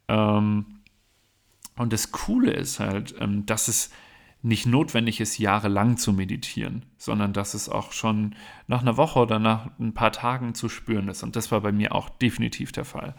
Ähm, 0.08 0.66
und 1.76 1.92
das 1.92 2.12
Coole 2.12 2.52
ist 2.52 2.80
halt, 2.80 3.14
ähm, 3.20 3.46
dass 3.46 3.68
es 3.68 3.90
nicht 4.42 4.66
notwendig 4.66 5.20
ist, 5.20 5.38
jahrelang 5.38 5.96
zu 5.96 6.12
meditieren, 6.12 6.86
sondern 6.96 7.32
dass 7.32 7.54
es 7.54 7.68
auch 7.68 7.92
schon 7.92 8.34
nach 8.66 8.80
einer 8.80 8.96
Woche 8.96 9.18
oder 9.18 9.38
nach 9.38 9.70
ein 9.78 9.92
paar 9.92 10.12
Tagen 10.12 10.54
zu 10.54 10.68
spüren 10.68 11.08
ist. 11.08 11.22
Und 11.22 11.36
das 11.36 11.50
war 11.52 11.60
bei 11.60 11.72
mir 11.72 11.94
auch 11.94 12.08
definitiv 12.08 12.72
der 12.72 12.84
Fall. 12.84 13.14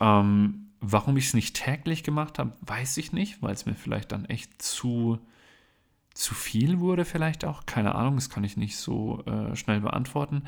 Ähm, 0.00 0.71
warum 0.82 1.16
ich 1.16 1.28
es 1.28 1.34
nicht 1.34 1.56
täglich 1.56 2.04
gemacht 2.04 2.38
habe, 2.38 2.52
weiß 2.60 2.98
ich 2.98 3.12
nicht, 3.12 3.40
weil 3.42 3.54
es 3.54 3.64
mir 3.64 3.74
vielleicht 3.74 4.12
dann 4.12 4.26
echt 4.26 4.60
zu 4.60 5.18
zu 6.14 6.34
viel 6.34 6.80
wurde 6.80 7.04
vielleicht 7.04 7.44
auch. 7.44 7.64
Keine 7.66 7.94
Ahnung, 7.94 8.16
das 8.16 8.28
kann 8.28 8.44
ich 8.44 8.56
nicht 8.56 8.76
so 8.76 9.22
äh, 9.24 9.56
schnell 9.56 9.80
beantworten. 9.80 10.44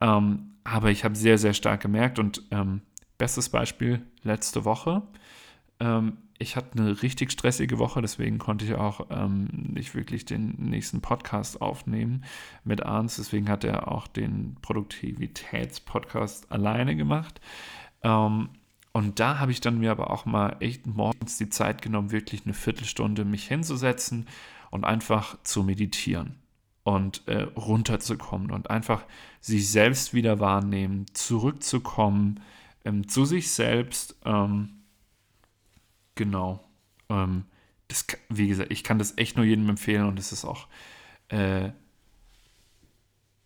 Ähm, 0.00 0.54
aber 0.64 0.90
ich 0.90 1.04
habe 1.04 1.14
sehr, 1.16 1.38
sehr 1.38 1.52
stark 1.52 1.82
gemerkt 1.82 2.18
und 2.18 2.42
ähm, 2.50 2.82
bestes 3.18 3.48
Beispiel 3.50 4.02
letzte 4.22 4.64
Woche. 4.64 5.02
Ähm, 5.80 6.16
ich 6.38 6.56
hatte 6.56 6.78
eine 6.78 7.02
richtig 7.02 7.30
stressige 7.30 7.78
Woche, 7.78 8.00
deswegen 8.02 8.38
konnte 8.38 8.64
ich 8.64 8.74
auch 8.74 9.06
ähm, 9.10 9.48
nicht 9.52 9.94
wirklich 9.94 10.24
den 10.24 10.56
nächsten 10.58 11.00
Podcast 11.00 11.60
aufnehmen 11.60 12.24
mit 12.64 12.82
Arns. 12.82 13.16
Deswegen 13.16 13.48
hat 13.48 13.64
er 13.64 13.88
auch 13.92 14.08
den 14.08 14.56
Produktivitätspodcast 14.62 16.50
alleine 16.50 16.96
gemacht. 16.96 17.40
Ähm, 18.02 18.48
und 18.92 19.20
da 19.20 19.38
habe 19.38 19.52
ich 19.52 19.60
dann 19.60 19.78
mir 19.78 19.90
aber 19.90 20.10
auch 20.10 20.26
mal 20.26 20.56
echt 20.60 20.86
morgens 20.86 21.38
die 21.38 21.48
Zeit 21.48 21.82
genommen, 21.82 22.10
wirklich 22.10 22.44
eine 22.44 22.54
Viertelstunde 22.54 23.24
mich 23.24 23.48
hinzusetzen 23.48 24.26
und 24.70 24.84
einfach 24.84 25.36
zu 25.44 25.62
meditieren 25.62 26.36
und 26.84 27.26
äh, 27.28 27.42
runterzukommen 27.56 28.50
und 28.50 28.70
einfach 28.70 29.04
sich 29.40 29.70
selbst 29.70 30.14
wieder 30.14 30.40
wahrnehmen, 30.40 31.06
zurückzukommen 31.14 32.40
ähm, 32.84 33.08
zu 33.08 33.24
sich 33.24 33.52
selbst. 33.52 34.16
Ähm, 34.24 34.82
genau. 36.14 36.68
Ähm, 37.08 37.44
das, 37.88 38.06
wie 38.28 38.48
gesagt, 38.48 38.72
ich 38.72 38.84
kann 38.84 38.98
das 38.98 39.16
echt 39.16 39.36
nur 39.36 39.44
jedem 39.44 39.68
empfehlen 39.68 40.06
und 40.06 40.18
es 40.18 40.32
ist 40.32 40.44
auch, 40.44 40.68
äh, 41.28 41.70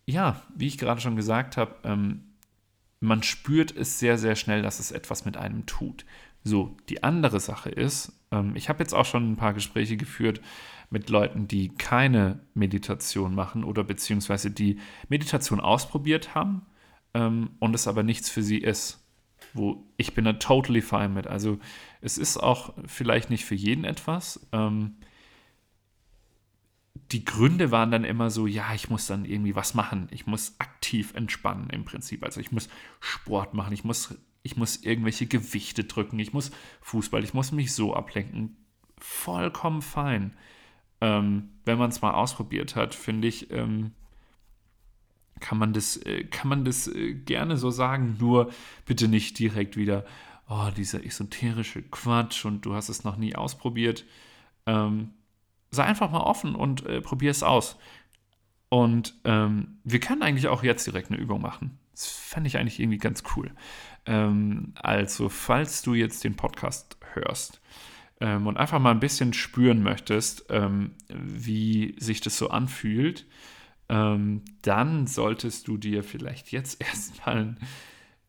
ja, 0.07 0.43
wie 0.55 0.69
ich 0.69 0.79
gerade 0.79 1.01
schon 1.01 1.17
gesagt 1.17 1.57
habe, 1.57 1.77
ähm, 1.85 2.26
man 3.07 3.23
spürt 3.23 3.75
es 3.75 3.99
sehr, 3.99 4.19
sehr 4.19 4.37
schnell, 4.37 4.63
dass 4.63 4.81
es 4.81 4.91
etwas 4.91 5.25
mit 5.25 5.37
einem 5.37 5.65
tut. 5.67 6.05
So, 6.45 6.77
die 6.89 7.03
andere 7.03 7.41
Sache 7.41 7.71
ist, 7.71 8.13
ähm, 8.31 8.55
ich 8.55 8.69
habe 8.69 8.81
jetzt 8.81 8.95
auch 8.95 9.05
schon 9.05 9.33
ein 9.33 9.37
paar 9.37 9.55
Gespräche 9.55 9.97
geführt 9.97 10.41
mit 10.91 11.09
Leuten, 11.09 11.49
die 11.49 11.69
keine 11.69 12.41
Meditation 12.55 13.35
machen 13.35 13.65
oder 13.65 13.83
beziehungsweise 13.83 14.51
die 14.51 14.79
Meditation 15.09 15.61
ausprobiert 15.61 16.35
haben 16.35 16.67
ähm, 17.15 17.51
und 17.59 17.75
es 17.75 17.89
aber 17.89 18.03
nichts 18.03 18.31
für 18.31 18.43
sie 18.43 18.59
ist. 18.59 19.03
Wo 19.55 19.85
ich 19.97 20.15
bin 20.15 20.25
da 20.25 20.35
totally 20.35 20.83
fine 20.83 21.09
mit. 21.09 21.27
Also 21.27 21.59
es 22.01 22.19
ist 22.19 22.37
auch 22.37 22.75
vielleicht 22.87 23.31
nicht 23.31 23.45
für 23.45 23.55
jeden 23.55 23.85
etwas. 23.85 24.47
Die 27.17 27.25
Gründe 27.25 27.71
waren 27.71 27.91
dann 27.91 28.05
immer 28.05 28.31
so, 28.31 28.47
ja, 28.47 28.75
ich 28.75 28.91
muss 28.91 29.07
dann 29.07 29.25
irgendwie 29.25 29.57
was 29.57 29.75
machen. 29.75 30.09
Ich 30.11 30.27
muss 30.27 30.55
aktiv 30.59 31.15
entspannen 31.15 31.71
im 31.71 31.85
Prinzip. 31.85 32.23
Also 32.23 32.41
ich 32.41 32.53
muss 32.53 32.69
Sport 33.01 33.55
machen, 33.55 33.73
ich 33.73 33.85
muss, 33.85 34.15
ich 34.43 34.57
muss 34.57 34.77
irgendwelche 34.77 35.27
Gewichte 35.27 35.85
drücken, 35.85 36.19
ich 36.19 36.33
muss 36.33 36.51
Fußball, 36.83 37.25
ich 37.25 37.35
muss 37.35 37.53
mich 37.53 37.73
so 37.73 37.95
ablenken. 37.95 38.57
Vollkommen 38.99 39.83
fein 39.83 40.33
ähm, 41.01 41.51
wenn 41.65 41.79
man 41.79 41.91
es 41.91 42.03
mal 42.03 42.13
ausprobiert 42.13 42.77
hat, 42.77 42.95
finde 42.95 43.29
ich, 43.29 43.51
ähm, 43.51 43.93
kann 45.41 45.59
man 45.59 45.73
das, 45.73 45.99
äh, 45.99 46.25
kann 46.25 46.49
man 46.49 46.65
das 46.65 46.89
äh, 46.89 47.15
gerne 47.15 47.57
so 47.57 47.71
sagen, 47.71 48.17
nur 48.19 48.51
bitte 48.87 49.09
nicht 49.09 49.39
direkt 49.39 49.77
wieder, 49.77 50.07
oh, 50.49 50.71
dieser 50.75 51.05
esoterische 51.05 51.83
Quatsch 51.83 52.45
und 52.45 52.65
du 52.65 52.75
hast 52.75 52.89
es 52.89 53.05
noch 53.05 53.17
nie 53.17 53.35
ausprobiert. 53.35 54.05
Ähm, 54.65 55.11
sei 55.77 55.85
einfach 55.85 56.11
mal 56.11 56.21
offen 56.21 56.55
und 56.55 56.85
äh, 56.87 57.01
probier 57.01 57.31
es 57.31 57.43
aus. 57.43 57.79
Und 58.69 59.15
ähm, 59.25 59.79
wir 59.85 60.01
können 60.01 60.23
eigentlich 60.23 60.49
auch 60.49 60.65
jetzt 60.65 60.87
direkt 60.87 61.11
eine 61.11 61.21
Übung 61.21 61.41
machen. 61.41 61.79
Das 61.93 62.07
fände 62.07 62.49
ich 62.49 62.59
eigentlich 62.59 62.81
irgendwie 62.81 62.99
ganz 62.99 63.23
cool. 63.37 63.53
Ähm, 64.07 64.75
also, 64.75 65.29
falls 65.29 65.83
du 65.83 65.95
jetzt 65.95 66.25
den 66.25 66.35
Podcast 66.35 66.99
hörst, 67.15 67.61
ähm, 68.21 68.47
und 68.47 68.57
einfach 68.57 68.79
mal 68.79 68.93
ein 68.93 69.01
bisschen 69.01 69.33
spüren 69.33 69.83
möchtest, 69.83 70.47
ähm, 70.49 70.93
wie 71.09 71.95
sich 71.99 72.21
das 72.21 72.39
so 72.39 72.49
anfühlt, 72.49 73.27
ähm, 73.89 74.43
dann 74.63 75.07
solltest 75.07 75.69
du 75.69 75.77
dir 75.77 76.03
vielleicht 76.03 76.51
jetzt 76.51 76.81
erstmal 76.83 77.57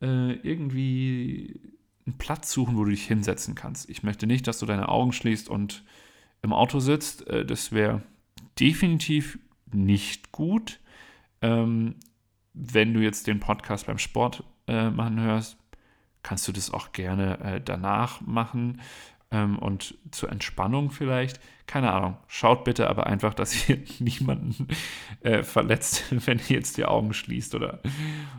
äh, 0.01 0.33
irgendwie 0.33 1.59
einen 2.05 2.17
Platz 2.17 2.51
suchen, 2.51 2.77
wo 2.77 2.83
du 2.83 2.91
dich 2.91 3.05
hinsetzen 3.05 3.55
kannst. 3.55 3.89
Ich 3.89 4.03
möchte 4.03 4.27
nicht, 4.27 4.47
dass 4.47 4.59
du 4.59 4.65
deine 4.65 4.89
Augen 4.89 5.13
schließt 5.13 5.49
und 5.49 5.83
im 6.47 6.53
Auto 6.53 6.79
sitzt. 6.79 7.27
Äh, 7.27 7.45
das 7.45 7.71
wäre 7.71 8.01
definitiv 8.59 9.37
nicht 9.71 10.31
gut. 10.31 10.79
Ähm, 11.41 11.95
wenn 12.53 12.93
du 12.93 13.01
jetzt 13.01 13.27
den 13.27 13.39
Podcast 13.39 13.85
beim 13.85 13.99
Sport 13.99 14.43
äh, 14.67 14.89
machen 14.89 15.19
hörst, 15.19 15.57
kannst 16.23 16.47
du 16.47 16.51
das 16.51 16.73
auch 16.73 16.91
gerne 16.91 17.39
äh, 17.39 17.61
danach 17.61 18.21
machen 18.21 18.81
ähm, 19.29 19.59
und 19.59 19.95
zur 20.11 20.31
Entspannung 20.31 20.89
vielleicht. 20.89 21.39
Keine 21.67 21.91
Ahnung. 21.91 22.17
Schaut 22.27 22.63
bitte 22.63 22.89
aber 22.89 23.07
einfach, 23.07 23.33
dass 23.33 23.69
ihr 23.69 23.79
niemanden 23.99 24.67
äh, 25.21 25.43
verletzt, 25.43 26.05
wenn 26.25 26.39
ihr 26.39 26.55
jetzt 26.55 26.77
die 26.77 26.85
Augen 26.85 27.13
schließt 27.13 27.55
oder 27.55 27.81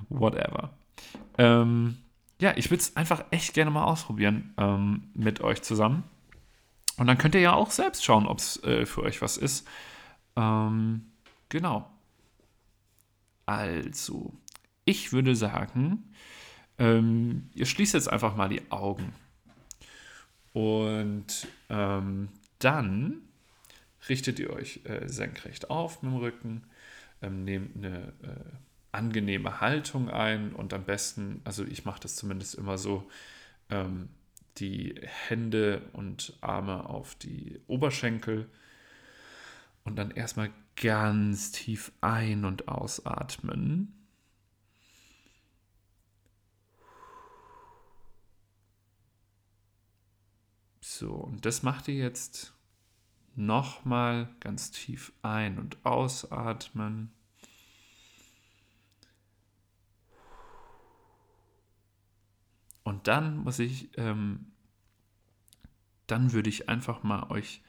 whatever. 0.08 0.70
Ähm, 1.36 1.98
ja, 2.40 2.52
ich 2.56 2.70
würde 2.70 2.80
es 2.80 2.96
einfach 2.96 3.24
echt 3.30 3.54
gerne 3.54 3.70
mal 3.70 3.84
ausprobieren 3.84 4.54
ähm, 4.56 5.04
mit 5.14 5.40
euch 5.40 5.62
zusammen. 5.62 6.04
Und 6.98 7.06
dann 7.06 7.16
könnt 7.16 7.34
ihr 7.34 7.40
ja 7.40 7.54
auch 7.54 7.70
selbst 7.70 8.04
schauen, 8.04 8.26
ob 8.26 8.38
es 8.38 8.62
äh, 8.64 8.84
für 8.84 9.02
euch 9.02 9.22
was 9.22 9.36
ist. 9.36 9.66
Ähm, 10.36 11.06
genau. 11.48 11.88
Also, 13.46 14.34
ich 14.84 15.12
würde 15.12 15.34
sagen, 15.36 16.12
ähm, 16.78 17.48
ihr 17.54 17.66
schließt 17.66 17.94
jetzt 17.94 18.08
einfach 18.08 18.36
mal 18.36 18.48
die 18.48 18.70
Augen. 18.70 19.14
Und 20.52 21.46
ähm, 21.70 22.28
dann 22.58 23.22
richtet 24.08 24.38
ihr 24.38 24.50
euch 24.50 24.80
äh, 24.84 25.06
senkrecht 25.08 25.70
auf 25.70 26.02
mit 26.02 26.12
dem 26.12 26.18
Rücken, 26.18 26.64
ähm, 27.22 27.44
nehmt 27.44 27.76
eine 27.76 28.12
äh, 28.22 28.52
angenehme 28.90 29.60
Haltung 29.60 30.10
ein 30.10 30.52
und 30.52 30.72
am 30.72 30.84
besten, 30.84 31.42
also 31.44 31.64
ich 31.64 31.84
mache 31.84 32.00
das 32.00 32.16
zumindest 32.16 32.54
immer 32.56 32.78
so, 32.78 33.08
ähm, 33.70 34.08
die 34.60 34.94
Hände 35.02 35.88
und 35.92 36.36
Arme 36.40 36.88
auf 36.88 37.14
die 37.14 37.60
Oberschenkel 37.66 38.48
und 39.84 39.96
dann 39.96 40.10
erstmal 40.10 40.50
ganz 40.76 41.50
tief 41.52 41.92
ein- 42.00 42.44
und 42.44 42.68
ausatmen. 42.68 43.94
So, 50.80 51.12
und 51.14 51.44
das 51.44 51.62
macht 51.62 51.88
ihr 51.88 51.94
jetzt 51.94 52.54
nochmal 53.36 54.28
ganz 54.40 54.70
tief 54.72 55.12
ein- 55.22 55.58
und 55.58 55.84
ausatmen. 55.86 57.12
Und 62.88 63.06
dann 63.06 63.36
muss 63.36 63.58
ich, 63.58 63.90
ähm, 63.98 64.46
dann 66.06 66.32
würde 66.32 66.48
ich 66.48 66.70
einfach 66.70 67.02
mal 67.02 67.30
euch 67.30 67.60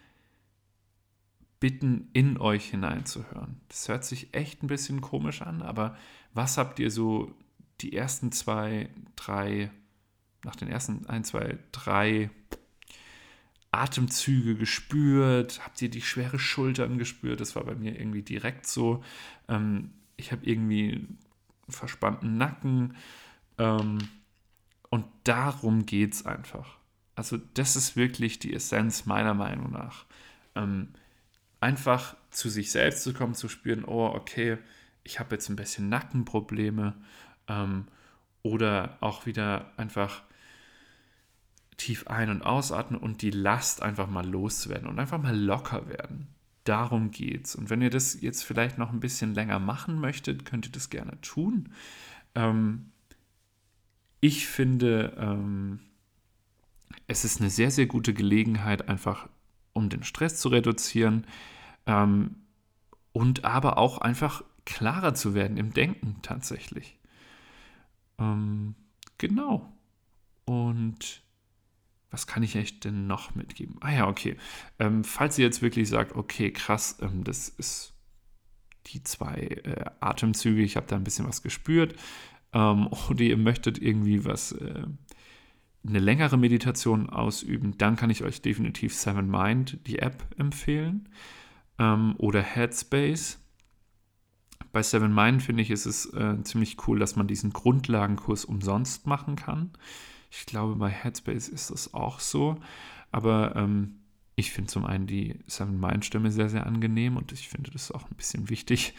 bitten, 1.60 2.08
in 2.14 2.38
euch 2.38 2.70
hineinzuhören. 2.70 3.60
Das 3.68 3.90
hört 3.90 4.06
sich 4.06 4.34
echt 4.34 4.64
ein 4.64 4.68
bisschen 4.68 5.02
komisch 5.02 5.42
an, 5.42 5.62
aber 5.62 5.98
was 6.34 6.58
habt 6.58 6.80
ihr 6.80 6.90
so 6.90 7.36
die 7.82 7.94
ersten 7.94 8.32
zwei, 8.32 8.90
drei, 9.18 9.72
nach 10.46 10.56
den 10.56 10.70
ersten 10.70 11.06
ein, 11.08 11.26
zwei, 11.26 11.58
drei 11.74 12.30
Atemzüge 13.72 14.56
gespürt? 14.56 15.60
Habt 15.66 15.82
ihr 15.82 15.90
die 15.90 16.02
schwere 16.02 16.40
Schultern 16.40 16.98
gespürt? 16.98 17.42
Das 17.42 17.58
war 17.58 17.66
bei 17.66 17.76
mir 17.76 18.00
irgendwie 18.00 18.24
direkt 18.24 18.68
so. 18.68 19.04
Ähm, 19.50 19.92
ich 20.16 20.32
habe 20.32 20.46
irgendwie 20.46 20.94
einen 20.94 21.18
verspannten 21.68 22.38
Nacken. 22.38 22.96
Und 24.90 25.06
darum 25.24 25.86
geht 25.86 26.14
es 26.14 26.26
einfach. 26.26 26.78
Also 27.16 27.38
das 27.54 27.76
ist 27.76 27.96
wirklich 27.96 28.40
die 28.40 28.54
Essenz 28.54 29.06
meiner 29.06 29.34
Meinung 29.34 29.72
nach. 29.72 30.06
Ähm, 30.56 30.90
einfach 31.60 32.16
zu 32.32 32.50
sich 32.50 32.72
selbst 32.72 33.04
zu 33.04 33.14
kommen, 33.14 33.36
zu 33.36 33.50
spüren, 33.50 33.84
oh, 33.86 34.08
okay, 34.08 34.58
ich 35.04 35.20
habe 35.20 35.36
jetzt 35.36 35.50
ein 35.50 35.56
bisschen 35.56 35.90
Nackenprobleme. 35.90 36.96
Ähm, 37.48 37.86
oder 38.42 38.98
auch 39.02 39.26
wieder 39.26 39.72
einfach 39.78 40.24
tief 41.78 42.08
ein- 42.08 42.30
und 42.30 42.42
ausatmen 42.42 43.00
und 43.00 43.22
die 43.22 43.32
Last 43.32 43.82
einfach 43.82 44.10
mal 44.10 44.26
loszuwerden 44.26 44.88
und 44.88 45.00
einfach 45.00 45.22
mal 45.22 45.38
locker 45.38 45.88
werden. 45.88 46.28
Darum 46.64 47.12
geht's. 47.12 47.56
Und 47.56 47.70
wenn 47.70 47.82
ihr 47.82 47.90
das 47.90 48.22
jetzt 48.22 48.44
vielleicht 48.44 48.78
noch 48.78 48.92
ein 48.92 49.00
bisschen 49.00 49.34
länger 49.34 49.60
machen 49.60 50.00
möchtet, 50.00 50.46
könnt 50.46 50.68
ihr 50.68 50.72
das 50.72 50.90
gerne 50.90 51.20
tun. 51.22 51.74
Ähm, 52.36 52.92
ich 54.22 54.48
finde, 54.48 55.16
ähm, 55.18 55.80
es 57.08 57.26
ist 57.26 57.40
eine 57.40 57.50
sehr, 57.50 57.72
sehr 57.72 57.86
gute 57.86 58.14
Gelegenheit, 58.14 58.90
einfach 58.90 59.30
um 59.74 59.90
den 59.90 60.04
Stress 60.04 60.40
zu 60.40 60.50
reduzieren 60.50 61.26
ähm, 61.86 62.36
und 63.12 63.46
aber 63.46 63.78
auch 63.78 64.00
einfach 64.00 64.44
klarer 64.66 65.14
zu 65.16 65.34
werden 65.34 65.58
im 65.58 65.74
Denken 65.74 66.18
tatsächlich. 66.22 66.98
Ähm, 68.20 68.76
genau. 69.18 69.72
Und 70.46 71.24
was 72.12 72.28
kann 72.28 72.44
ich 72.44 72.58
euch 72.58 72.80
denn 72.80 73.08
noch 73.08 73.36
mitgeben? 73.36 73.78
Ah 73.82 73.92
ja, 73.92 74.08
okay. 74.08 74.36
Ähm, 74.80 75.04
falls 75.04 75.38
ihr 75.38 75.46
jetzt 75.46 75.62
wirklich 75.62 75.90
sagt, 75.90 76.16
okay, 76.16 76.52
krass, 76.52 76.98
ähm, 77.02 77.24
das 77.24 77.50
ist 77.50 77.94
die 78.88 79.04
zwei 79.04 79.36
äh, 79.36 79.86
Atemzüge, 80.00 80.62
ich 80.62 80.76
habe 80.76 80.88
da 80.88 80.96
ein 80.96 81.04
bisschen 81.04 81.28
was 81.28 81.44
gespürt, 81.44 81.96
ähm, 82.54 82.88
oder 83.10 83.22
ihr 83.22 83.38
möchtet 83.38 83.82
irgendwie 83.82 84.26
was, 84.26 84.52
äh, 84.54 84.84
eine 85.88 86.00
längere 86.00 86.38
Meditation 86.38 87.10
ausüben, 87.10 87.78
dann 87.78 87.96
kann 87.96 88.10
ich 88.10 88.24
euch 88.24 88.42
definitiv 88.42 88.94
Seven 88.94 89.30
Mind, 89.30 89.80
die 89.88 90.00
App, 90.00 90.24
empfehlen. 90.38 91.10
Ähm, 91.78 92.16
oder 92.18 92.42
Headspace. 92.42 93.40
Bei 94.72 94.84
Seven 94.84 95.14
Mind 95.14 95.42
finde 95.42 95.64
ich, 95.64 95.72
ist 95.72 95.86
es 95.86 96.06
äh, 96.14 96.44
ziemlich 96.44 96.88
cool, 96.88 97.00
dass 97.00 97.16
man 97.16 97.28
diesen 97.28 97.52
Grundlagenkurs 97.52 98.46
umsonst 98.46 99.08
machen 99.08 99.36
kann. 99.36 99.72
Ich 100.30 100.46
glaube, 100.46 100.76
bei 100.76 100.90
Headspace 100.90 101.48
ist 101.48 101.72
das 101.72 101.94
auch 101.94 102.20
so. 102.20 102.58
Aber 103.12 103.56
ähm, 103.56 104.00
ich 104.36 104.52
finde 104.52 104.70
zum 104.70 104.86
einen 104.86 105.08
die 105.08 105.40
Seven 105.48 105.80
Mind 105.80 106.06
Stimme 106.06 106.32
sehr, 106.32 106.50
sehr 106.50 106.68
angenehm 106.68 107.18
und 107.18 107.32
ich 107.32 107.50
finde 107.50 107.72
das 107.72 107.92
auch 107.92 108.10
ein 108.10 108.16
bisschen 108.16 108.50
wichtig, 108.50 108.94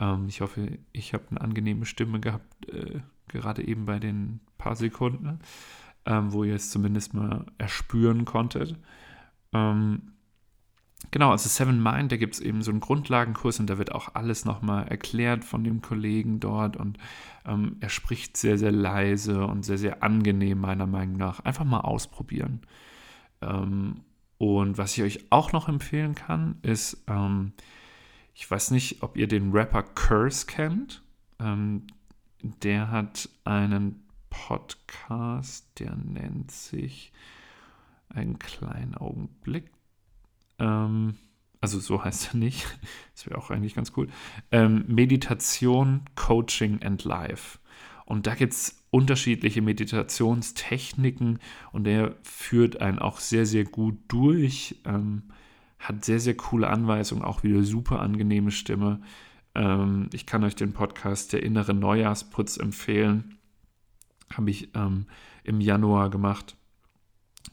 ähm, 0.00 0.26
ich 0.28 0.40
hoffe, 0.40 0.78
ich 0.92 1.14
habe 1.14 1.24
eine 1.30 1.40
angenehme 1.40 1.86
Stimme 1.86 2.20
gehabt, 2.20 2.68
äh, 2.68 3.00
gerade 3.28 3.66
eben 3.66 3.84
bei 3.84 3.98
den 3.98 4.40
paar 4.56 4.76
Sekunden, 4.76 5.40
ähm, 6.06 6.32
wo 6.32 6.44
ihr 6.44 6.54
es 6.54 6.70
zumindest 6.70 7.14
mal 7.14 7.46
erspüren 7.58 8.24
konntet. 8.24 8.76
Ähm, 9.52 10.12
genau, 11.10 11.30
also 11.30 11.48
Seven 11.48 11.82
Mind, 11.82 12.12
da 12.12 12.16
gibt 12.16 12.34
es 12.34 12.40
eben 12.40 12.62
so 12.62 12.70
einen 12.70 12.80
Grundlagenkurs 12.80 13.60
und 13.60 13.68
da 13.68 13.78
wird 13.78 13.92
auch 13.92 14.14
alles 14.14 14.44
nochmal 14.44 14.88
erklärt 14.88 15.44
von 15.44 15.64
dem 15.64 15.82
Kollegen 15.82 16.40
dort 16.40 16.76
und 16.76 16.98
ähm, 17.44 17.76
er 17.80 17.88
spricht 17.88 18.36
sehr, 18.36 18.58
sehr 18.58 18.72
leise 18.72 19.46
und 19.46 19.64
sehr, 19.64 19.78
sehr 19.78 20.02
angenehm 20.02 20.60
meiner 20.60 20.86
Meinung 20.86 21.16
nach. 21.16 21.40
Einfach 21.40 21.64
mal 21.64 21.80
ausprobieren. 21.80 22.60
Ähm, 23.40 24.02
und 24.38 24.78
was 24.78 24.96
ich 24.96 25.02
euch 25.02 25.26
auch 25.30 25.52
noch 25.52 25.68
empfehlen 25.68 26.14
kann, 26.14 26.58
ist, 26.62 27.02
ähm, 27.08 27.52
ich 28.38 28.48
weiß 28.48 28.70
nicht, 28.70 29.02
ob 29.02 29.16
ihr 29.16 29.26
den 29.26 29.50
Rapper 29.50 29.82
Curse 29.82 30.46
kennt. 30.46 31.02
Ähm, 31.40 31.88
der 32.40 32.88
hat 32.88 33.28
einen 33.42 34.04
Podcast, 34.30 35.66
der 35.80 35.96
nennt 35.96 36.52
sich 36.52 37.12
einen 38.08 38.38
kleinen 38.38 38.94
Augenblick. 38.94 39.72
Ähm, 40.60 41.16
also 41.60 41.80
so 41.80 42.04
heißt 42.04 42.32
er 42.32 42.36
nicht. 42.36 42.64
Das 43.12 43.26
wäre 43.26 43.38
auch 43.38 43.50
eigentlich 43.50 43.74
ganz 43.74 43.92
cool. 43.96 44.06
Ähm, 44.52 44.84
Meditation, 44.86 46.02
Coaching 46.14 46.80
and 46.84 47.02
Life. 47.02 47.58
Und 48.04 48.28
da 48.28 48.36
gibt 48.36 48.52
es 48.52 48.84
unterschiedliche 48.90 49.62
Meditationstechniken 49.62 51.40
und 51.72 51.82
der 51.82 52.14
führt 52.22 52.80
einen 52.80 53.00
auch 53.00 53.18
sehr, 53.18 53.46
sehr 53.46 53.64
gut 53.64 53.98
durch. 54.06 54.76
Ähm, 54.84 55.24
hat 55.78 56.04
sehr, 56.04 56.20
sehr 56.20 56.36
coole 56.36 56.68
Anweisungen, 56.68 57.22
auch 57.22 57.42
wieder 57.42 57.62
super 57.62 58.00
angenehme 58.00 58.50
Stimme. 58.50 59.00
Ähm, 59.54 60.10
ich 60.12 60.26
kann 60.26 60.44
euch 60.44 60.56
den 60.56 60.72
Podcast 60.72 61.32
Der 61.32 61.42
innere 61.42 61.74
Neujahrsputz 61.74 62.56
empfehlen. 62.56 63.38
Habe 64.32 64.50
ich 64.50 64.74
ähm, 64.74 65.06
im 65.44 65.60
Januar 65.60 66.10
gemacht 66.10 66.56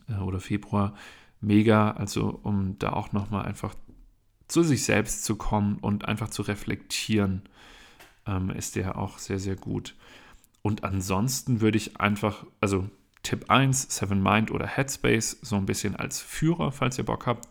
äh, 0.09 0.17
oder 0.17 0.39
Februar. 0.39 0.93
Mega, 1.41 1.91
also 1.91 2.39
um 2.43 2.77
da 2.79 2.93
auch 2.93 3.11
nochmal 3.11 3.45
einfach 3.45 3.75
zu 4.47 4.63
sich 4.63 4.83
selbst 4.83 5.23
zu 5.23 5.35
kommen 5.35 5.77
und 5.77 6.05
einfach 6.05 6.29
zu 6.29 6.41
reflektieren, 6.41 7.43
ähm, 8.25 8.49
ist 8.49 8.75
der 8.75 8.97
auch 8.97 9.17
sehr, 9.17 9.39
sehr 9.39 9.55
gut. 9.55 9.95
Und 10.61 10.83
ansonsten 10.83 11.61
würde 11.61 11.77
ich 11.77 11.99
einfach, 11.99 12.45
also 12.59 12.89
Tipp 13.23 13.49
1, 13.49 13.95
Seven 13.95 14.21
Mind 14.21 14.51
oder 14.51 14.67
Headspace, 14.67 15.37
so 15.41 15.55
ein 15.55 15.65
bisschen 15.65 15.95
als 15.95 16.21
Führer, 16.21 16.71
falls 16.71 16.97
ihr 16.97 17.05
Bock 17.05 17.25
habt. 17.25 17.47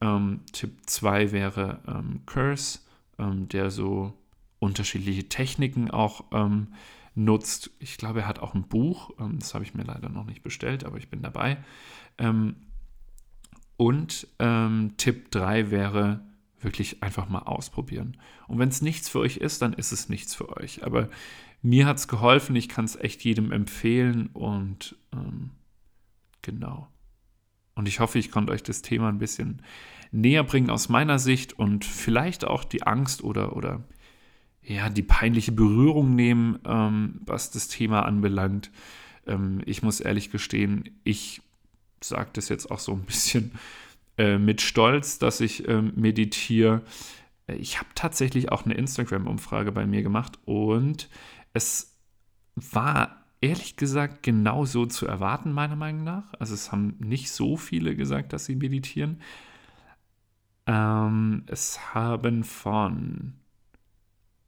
Ähm, 0.00 0.40
Tipp 0.52 0.78
2 0.86 1.32
wäre 1.32 1.80
ähm, 1.86 2.20
Curse, 2.26 2.80
ähm, 3.18 3.48
der 3.48 3.70
so 3.70 4.12
unterschiedliche 4.58 5.28
Techniken 5.28 5.90
auch 5.90 6.24
ähm, 6.32 6.68
nutzt. 7.14 7.70
Ich 7.78 7.96
glaube, 7.96 8.20
er 8.20 8.28
hat 8.28 8.38
auch 8.38 8.54
ein 8.54 8.68
Buch, 8.68 9.10
ähm, 9.18 9.38
das 9.38 9.54
habe 9.54 9.64
ich 9.64 9.74
mir 9.74 9.84
leider 9.84 10.08
noch 10.08 10.24
nicht 10.24 10.42
bestellt, 10.42 10.84
aber 10.84 10.98
ich 10.98 11.08
bin 11.08 11.22
dabei. 11.22 11.58
Ähm, 12.18 12.56
und 13.78 14.26
Tipp 14.96 15.30
3 15.32 15.70
wäre 15.70 16.24
wirklich 16.60 17.02
einfach 17.02 17.28
mal 17.28 17.40
ausprobieren. 17.40 18.16
Und 18.48 18.58
wenn 18.58 18.70
es 18.70 18.80
nichts 18.80 19.10
für 19.10 19.18
euch 19.18 19.36
ist, 19.36 19.60
dann 19.60 19.74
ist 19.74 19.92
es 19.92 20.08
nichts 20.08 20.34
für 20.34 20.56
euch. 20.56 20.82
Aber 20.82 21.10
mir 21.60 21.84
hat 21.84 21.98
es 21.98 22.08
geholfen, 22.08 22.56
ich 22.56 22.70
kann 22.70 22.86
es 22.86 22.96
echt 22.96 23.22
jedem 23.22 23.52
empfehlen 23.52 24.28
und 24.28 24.96
genau. 26.40 26.88
Und 27.76 27.86
ich 27.86 28.00
hoffe, 28.00 28.18
ich 28.18 28.32
konnte 28.32 28.52
euch 28.52 28.64
das 28.64 28.82
Thema 28.82 29.08
ein 29.08 29.18
bisschen 29.18 29.62
näher 30.10 30.42
bringen 30.42 30.70
aus 30.70 30.88
meiner 30.88 31.18
Sicht 31.18 31.52
und 31.52 31.84
vielleicht 31.84 32.44
auch 32.44 32.64
die 32.64 32.82
Angst 32.82 33.22
oder, 33.22 33.54
oder 33.54 33.84
ja, 34.62 34.88
die 34.88 35.02
peinliche 35.02 35.52
Berührung 35.52 36.16
nehmen, 36.16 36.58
ähm, 36.64 37.20
was 37.24 37.50
das 37.50 37.68
Thema 37.68 38.04
anbelangt. 38.04 38.70
Ähm, 39.26 39.60
ich 39.66 39.82
muss 39.82 40.00
ehrlich 40.00 40.30
gestehen, 40.30 40.98
ich 41.04 41.42
sage 42.02 42.30
das 42.32 42.48
jetzt 42.48 42.70
auch 42.70 42.78
so 42.78 42.92
ein 42.92 43.02
bisschen 43.04 43.52
äh, 44.18 44.38
mit 44.38 44.62
Stolz, 44.62 45.18
dass 45.18 45.40
ich 45.40 45.68
äh, 45.68 45.82
meditiere. 45.82 46.82
Ich 47.46 47.78
habe 47.78 47.88
tatsächlich 47.94 48.50
auch 48.50 48.64
eine 48.64 48.74
Instagram-Umfrage 48.74 49.70
bei 49.70 49.86
mir 49.86 50.02
gemacht 50.02 50.38
und 50.46 51.08
es 51.52 51.94
war 52.56 53.25
ehrlich 53.46 53.76
gesagt 53.76 54.22
genauso 54.22 54.86
zu 54.86 55.06
erwarten, 55.06 55.52
meiner 55.52 55.76
Meinung 55.76 56.04
nach. 56.04 56.32
Also 56.38 56.54
es 56.54 56.72
haben 56.72 56.96
nicht 56.98 57.30
so 57.30 57.56
viele 57.56 57.94
gesagt, 57.94 58.32
dass 58.32 58.44
sie 58.44 58.56
meditieren. 58.56 59.20
Ähm, 60.66 61.44
es 61.46 61.94
haben 61.94 62.42
von 62.42 63.34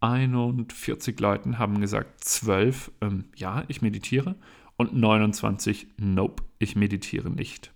41 0.00 1.18
Leuten 1.20 1.58
haben 1.58 1.80
gesagt, 1.80 2.24
12, 2.24 2.90
ähm, 3.00 3.24
ja, 3.36 3.64
ich 3.68 3.82
meditiere. 3.82 4.34
Und 4.76 4.94
29, 4.96 5.88
nope, 5.96 6.44
ich 6.58 6.76
meditiere 6.76 7.30
nicht. 7.30 7.72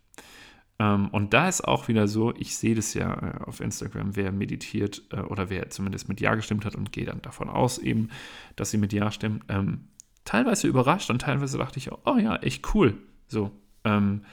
Ähm, 0.78 1.08
und 1.08 1.34
da 1.34 1.48
ist 1.48 1.62
auch 1.62 1.88
wieder 1.88 2.08
so, 2.08 2.34
ich 2.36 2.56
sehe 2.56 2.74
das 2.74 2.94
ja 2.94 3.12
äh, 3.14 3.44
auf 3.44 3.60
Instagram, 3.60 4.16
wer 4.16 4.32
meditiert 4.32 5.02
äh, 5.10 5.20
oder 5.20 5.50
wer 5.50 5.70
zumindest 5.70 6.08
mit 6.08 6.20
Ja 6.20 6.34
gestimmt 6.34 6.64
hat 6.64 6.74
und 6.74 6.92
gehe 6.92 7.04
dann 7.04 7.22
davon 7.22 7.48
aus 7.48 7.78
eben, 7.78 8.08
dass 8.56 8.70
sie 8.70 8.78
mit 8.78 8.92
Ja 8.92 9.10
stimmen. 9.10 9.44
Ähm, 9.48 9.88
teilweise 10.24 10.68
überrascht 10.68 11.10
und 11.10 11.20
teilweise 11.20 11.58
dachte 11.58 11.78
ich, 11.78 11.90
oh 11.92 12.16
ja, 12.16 12.36
echt 12.36 12.74
cool. 12.74 12.98
So. 13.28 13.50
Ähm, 13.84 14.24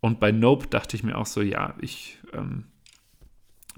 und 0.00 0.20
bei 0.20 0.32
Nope 0.32 0.66
dachte 0.66 0.96
ich 0.96 1.02
mir 1.02 1.16
auch 1.16 1.26
so, 1.26 1.42
ja, 1.42 1.74
ich 1.80 2.18
ähm, 2.32 2.64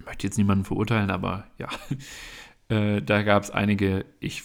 möchte 0.04 0.26
jetzt 0.26 0.38
niemanden 0.38 0.64
verurteilen, 0.64 1.10
aber 1.10 1.46
ja, 1.58 1.68
äh, 2.68 3.02
da 3.02 3.22
gab 3.22 3.42
es 3.42 3.50
einige, 3.50 4.04
ich 4.20 4.42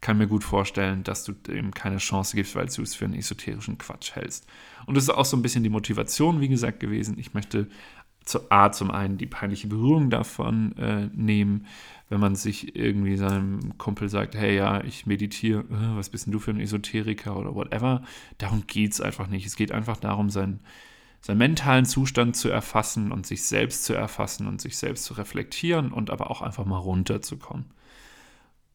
kann 0.00 0.18
mir 0.18 0.28
gut 0.28 0.44
vorstellen, 0.44 1.02
dass 1.02 1.24
du 1.24 1.32
dem 1.32 1.72
keine 1.74 1.98
Chance 1.98 2.36
gibst, 2.36 2.54
weil 2.54 2.66
du 2.66 2.82
es 2.82 2.94
für 2.94 3.04
einen 3.04 3.14
esoterischen 3.14 3.78
Quatsch 3.78 4.14
hältst. 4.14 4.46
Und 4.86 4.96
das 4.96 5.04
ist 5.04 5.10
auch 5.10 5.24
so 5.24 5.36
ein 5.36 5.42
bisschen 5.42 5.64
die 5.64 5.70
Motivation, 5.70 6.40
wie 6.40 6.48
gesagt, 6.48 6.80
gewesen. 6.80 7.18
Ich 7.18 7.34
möchte 7.34 7.68
zur 8.24 8.52
A 8.52 8.70
zum 8.72 8.90
einen 8.90 9.18
die 9.18 9.26
peinliche 9.26 9.68
Berührung 9.68 10.10
davon 10.10 10.76
äh, 10.76 11.08
nehmen, 11.14 11.66
wenn 12.08 12.20
man 12.20 12.34
sich 12.34 12.76
irgendwie 12.76 13.16
seinem 13.16 13.76
Kumpel 13.78 14.08
sagt, 14.08 14.34
hey 14.34 14.56
ja, 14.56 14.82
ich 14.84 15.06
meditiere, 15.06 15.60
äh, 15.60 15.96
was 15.96 16.10
bist 16.10 16.26
denn 16.26 16.32
du 16.32 16.38
für 16.38 16.50
ein 16.50 16.60
Esoteriker 16.60 17.36
oder 17.36 17.54
whatever. 17.54 18.02
Darum 18.38 18.66
geht 18.66 18.92
es 18.92 19.00
einfach 19.00 19.28
nicht. 19.28 19.46
Es 19.46 19.56
geht 19.56 19.72
einfach 19.72 19.96
darum, 19.96 20.30
seinen, 20.30 20.60
seinen 21.20 21.38
mentalen 21.38 21.86
Zustand 21.86 22.36
zu 22.36 22.48
erfassen 22.48 23.12
und 23.12 23.26
sich 23.26 23.44
selbst 23.44 23.84
zu 23.84 23.94
erfassen 23.94 24.46
und 24.46 24.60
sich 24.60 24.76
selbst 24.76 25.04
zu 25.04 25.14
reflektieren 25.14 25.92
und 25.92 26.10
aber 26.10 26.30
auch 26.30 26.42
einfach 26.42 26.64
mal 26.64 26.78
runterzukommen. 26.78 27.66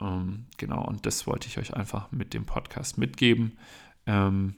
Ähm, 0.01 0.45
genau, 0.57 0.83
und 0.85 1.05
das 1.05 1.27
wollte 1.27 1.47
ich 1.47 1.57
euch 1.57 1.75
einfach 1.75 2.11
mit 2.11 2.33
dem 2.33 2.45
Podcast 2.45 2.97
mitgeben. 2.97 3.57
Ähm, 4.05 4.55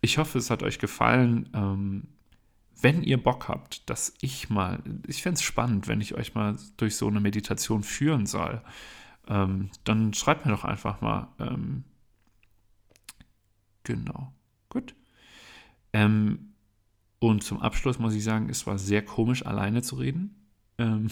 ich 0.00 0.18
hoffe, 0.18 0.38
es 0.38 0.50
hat 0.50 0.62
euch 0.62 0.78
gefallen. 0.78 1.48
Ähm, 1.54 2.08
wenn 2.80 3.02
ihr 3.02 3.22
Bock 3.22 3.48
habt, 3.48 3.88
dass 3.90 4.14
ich 4.20 4.50
mal, 4.50 4.82
ich 5.06 5.22
fände 5.22 5.36
es 5.36 5.42
spannend, 5.42 5.88
wenn 5.88 6.00
ich 6.00 6.14
euch 6.14 6.34
mal 6.34 6.56
durch 6.76 6.96
so 6.96 7.08
eine 7.08 7.20
Meditation 7.20 7.82
führen 7.82 8.26
soll, 8.26 8.62
ähm, 9.28 9.70
dann 9.84 10.14
schreibt 10.14 10.46
mir 10.46 10.52
doch 10.52 10.64
einfach 10.64 11.00
mal. 11.00 11.28
Ähm, 11.38 11.84
genau, 13.84 14.32
gut. 14.68 14.94
Ähm, 15.92 16.54
und 17.18 17.42
zum 17.42 17.60
Abschluss 17.60 17.98
muss 17.98 18.14
ich 18.14 18.24
sagen, 18.24 18.48
es 18.48 18.66
war 18.66 18.78
sehr 18.78 19.04
komisch, 19.04 19.44
alleine 19.44 19.82
zu 19.82 19.96
reden. 19.96 20.46
Ähm, 20.78 21.10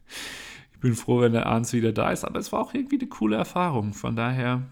bin 0.80 0.94
froh, 0.94 1.20
wenn 1.20 1.32
der 1.32 1.46
Arns 1.46 1.72
wieder 1.72 1.92
da 1.92 2.10
ist, 2.10 2.24
aber 2.24 2.38
es 2.38 2.52
war 2.52 2.60
auch 2.60 2.74
irgendwie 2.74 2.98
eine 2.98 3.08
coole 3.08 3.36
Erfahrung. 3.36 3.92
Von 3.92 4.16
daher, 4.16 4.62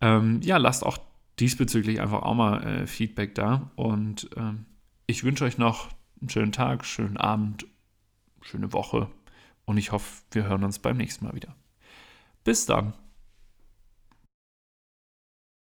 ähm, 0.00 0.40
ja, 0.42 0.56
lasst 0.56 0.84
auch 0.84 0.98
diesbezüglich 1.38 2.00
einfach 2.00 2.22
auch 2.22 2.34
mal 2.34 2.62
äh, 2.62 2.86
Feedback 2.86 3.34
da. 3.34 3.70
Und 3.74 4.30
ähm, 4.36 4.66
ich 5.12 5.24
wünsche 5.24 5.44
euch 5.44 5.58
noch 5.58 5.90
einen 6.20 6.30
schönen 6.30 6.52
Tag, 6.52 6.86
schönen 6.86 7.18
Abend, 7.18 7.66
schöne 8.40 8.72
Woche 8.72 9.10
und 9.66 9.76
ich 9.76 9.92
hoffe, 9.92 10.22
wir 10.30 10.44
hören 10.44 10.64
uns 10.64 10.78
beim 10.78 10.96
nächsten 10.96 11.26
Mal 11.26 11.34
wieder. 11.34 11.54
Bis 12.44 12.64
dann. 12.64 12.94